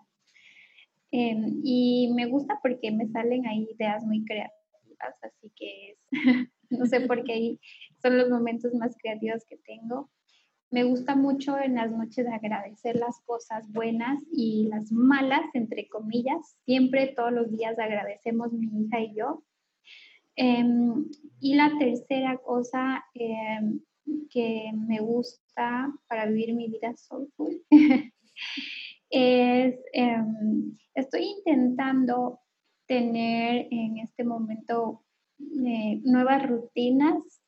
y 1.63 2.11
me 2.15 2.25
gusta 2.27 2.59
porque 2.61 2.91
me 2.91 3.07
salen 3.07 3.45
ahí 3.47 3.67
ideas 3.73 4.03
muy 4.05 4.23
creativas, 4.23 5.15
así 5.23 5.51
que 5.55 5.91
es, 5.91 5.97
no 6.71 6.85
sé 6.85 7.01
por 7.01 7.23
qué 7.23 7.59
son 8.01 8.17
los 8.17 8.29
momentos 8.29 8.73
más 8.73 8.95
creativos 8.97 9.45
que 9.45 9.57
tengo. 9.57 10.09
Me 10.71 10.83
gusta 10.85 11.15
mucho 11.15 11.59
en 11.59 11.75
las 11.75 11.91
noches 11.91 12.25
agradecer 12.27 12.95
las 12.95 13.19
cosas 13.25 13.69
buenas 13.71 14.23
y 14.31 14.69
las 14.69 14.89
malas, 14.91 15.41
entre 15.53 15.89
comillas. 15.89 16.55
Siempre, 16.63 17.13
todos 17.15 17.33
los 17.33 17.51
días 17.51 17.77
agradecemos 17.77 18.53
mi 18.53 18.85
hija 18.85 19.01
y 19.01 19.13
yo. 19.13 19.43
Em, 20.37 21.05
y 21.41 21.55
la 21.55 21.77
tercera 21.77 22.37
cosa 22.37 23.03
em, 23.13 23.81
que 24.29 24.71
me 24.73 25.01
gusta 25.01 25.93
para 26.07 26.25
vivir 26.25 26.55
mi 26.55 26.69
vida 26.69 26.95
soulful 26.95 27.61
es, 29.09 29.75
em, 29.91 30.77
estoy 30.95 31.23
intentando 31.37 32.39
tener 32.87 33.67
en 33.71 33.97
este 33.97 34.23
momento 34.23 35.03
eh, 35.65 35.99
nuevas 36.03 36.47
rutinas 36.47 37.41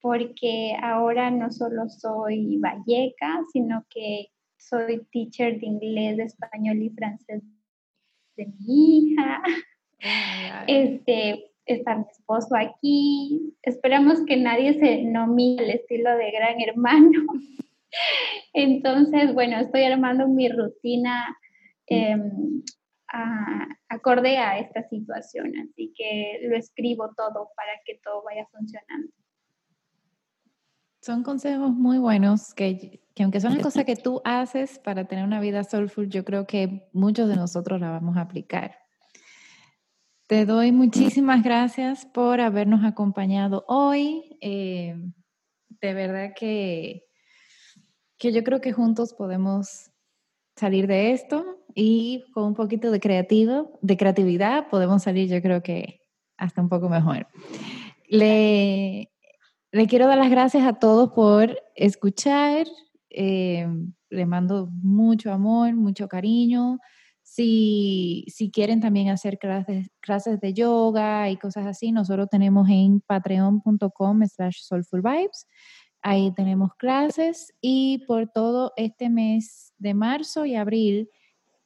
porque 0.00 0.74
ahora 0.82 1.30
no 1.30 1.50
solo 1.52 1.88
soy 1.88 2.58
valleca, 2.58 3.40
sino 3.52 3.86
que 3.88 4.26
soy 4.56 5.06
teacher 5.12 5.60
de 5.60 5.66
inglés, 5.66 6.16
de 6.16 6.24
español 6.24 6.82
y 6.82 6.90
francés 6.90 7.42
de 8.36 8.46
mi 8.46 8.98
hija. 8.98 9.42
Este, 10.66 11.52
está 11.66 11.96
mi 11.96 12.04
esposo 12.10 12.56
aquí. 12.56 13.54
Esperamos 13.62 14.24
que 14.26 14.36
nadie 14.36 14.74
se 14.74 15.04
nomine 15.04 15.62
el 15.62 15.70
estilo 15.70 16.16
de 16.16 16.30
gran 16.32 16.60
hermano. 16.60 17.24
Entonces, 18.52 19.32
bueno, 19.34 19.58
estoy 19.58 19.84
armando 19.84 20.26
mi 20.26 20.48
rutina 20.48 21.36
acorde 23.88 24.38
a 24.38 24.58
esta 24.58 24.82
situación, 24.88 25.52
así 25.58 25.92
que 25.96 26.40
lo 26.48 26.56
escribo 26.56 27.10
todo 27.14 27.50
para 27.54 27.72
que 27.84 28.00
todo 28.02 28.22
vaya 28.22 28.46
funcionando. 28.50 29.12
Son 31.00 31.22
consejos 31.22 31.72
muy 31.72 31.98
buenos 31.98 32.54
que, 32.54 33.02
aunque 33.18 33.40
son 33.40 33.54
las 33.54 33.62
cosas 33.62 33.84
que 33.84 33.96
tú 33.96 34.22
haces 34.24 34.78
para 34.78 35.04
tener 35.06 35.24
una 35.24 35.40
vida 35.40 35.64
soulful, 35.64 36.08
yo 36.08 36.24
creo 36.24 36.46
que 36.46 36.88
muchos 36.92 37.28
de 37.28 37.36
nosotros 37.36 37.80
la 37.80 37.90
vamos 37.90 38.16
a 38.16 38.22
aplicar. 38.22 38.78
Te 40.28 40.46
doy 40.46 40.72
muchísimas 40.72 41.42
gracias 41.42 42.06
por 42.06 42.40
habernos 42.40 42.84
acompañado 42.84 43.64
hoy. 43.66 44.38
Eh, 44.40 44.94
de 45.68 45.94
verdad 45.94 46.32
que, 46.36 47.04
que 48.16 48.32
yo 48.32 48.44
creo 48.44 48.60
que 48.60 48.72
juntos 48.72 49.12
podemos 49.12 49.91
salir 50.56 50.86
de 50.86 51.12
esto 51.12 51.58
y 51.74 52.24
con 52.32 52.44
un 52.44 52.54
poquito 52.54 52.90
de 52.90 53.00
creativo, 53.00 53.78
de 53.82 53.96
creatividad 53.96 54.68
podemos 54.68 55.02
salir 55.02 55.28
yo 55.28 55.40
creo 55.40 55.62
que 55.62 56.00
hasta 56.36 56.60
un 56.60 56.68
poco 56.68 56.88
mejor. 56.88 57.26
Le, 58.08 59.10
le 59.70 59.86
quiero 59.86 60.06
dar 60.06 60.18
las 60.18 60.30
gracias 60.30 60.64
a 60.64 60.74
todos 60.74 61.12
por 61.12 61.58
escuchar. 61.74 62.66
Eh, 63.10 63.66
les 64.10 64.26
mando 64.26 64.68
mucho 64.70 65.32
amor, 65.32 65.74
mucho 65.74 66.08
cariño. 66.08 66.78
Si, 67.22 68.26
si 68.28 68.50
quieren 68.50 68.80
también 68.80 69.08
hacer 69.08 69.38
clases, 69.38 69.88
clases 70.00 70.40
de 70.40 70.52
yoga 70.52 71.30
y 71.30 71.38
cosas 71.38 71.66
así, 71.66 71.92
nosotros 71.92 72.28
tenemos 72.30 72.68
en 72.68 73.00
patreon.com 73.00 74.26
slash 74.26 74.58
soulfulvibes. 74.62 75.46
Ahí 76.02 76.32
tenemos 76.34 76.74
clases 76.74 77.54
y 77.60 78.04
por 78.06 78.28
todo 78.28 78.72
este 78.76 79.08
mes 79.08 79.72
de 79.78 79.94
marzo 79.94 80.44
y 80.44 80.56
abril 80.56 81.08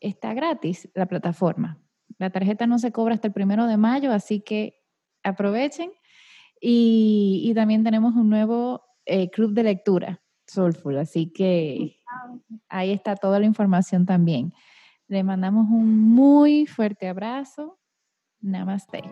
está 0.00 0.34
gratis 0.34 0.88
la 0.94 1.06
plataforma. 1.06 1.80
La 2.18 2.30
tarjeta 2.30 2.66
no 2.66 2.78
se 2.78 2.92
cobra 2.92 3.14
hasta 3.14 3.28
el 3.28 3.32
primero 3.32 3.66
de 3.66 3.76
mayo, 3.76 4.12
así 4.12 4.40
que 4.40 4.82
aprovechen. 5.22 5.90
Y, 6.60 7.52
también 7.54 7.84
tenemos 7.84 8.14
un 8.14 8.30
nuevo 8.30 8.82
eh, 9.04 9.30
club 9.30 9.52
de 9.52 9.62
lectura, 9.62 10.22
Soulful, 10.46 10.98
así 10.98 11.32
que 11.32 12.00
ahí 12.68 12.92
está 12.92 13.16
toda 13.16 13.38
la 13.38 13.46
información 13.46 14.06
también. 14.06 14.52
Le 15.08 15.22
mandamos 15.22 15.66
un 15.70 16.14
muy 16.14 16.66
fuerte 16.66 17.08
abrazo. 17.08 17.78
Namaste. 18.40 19.02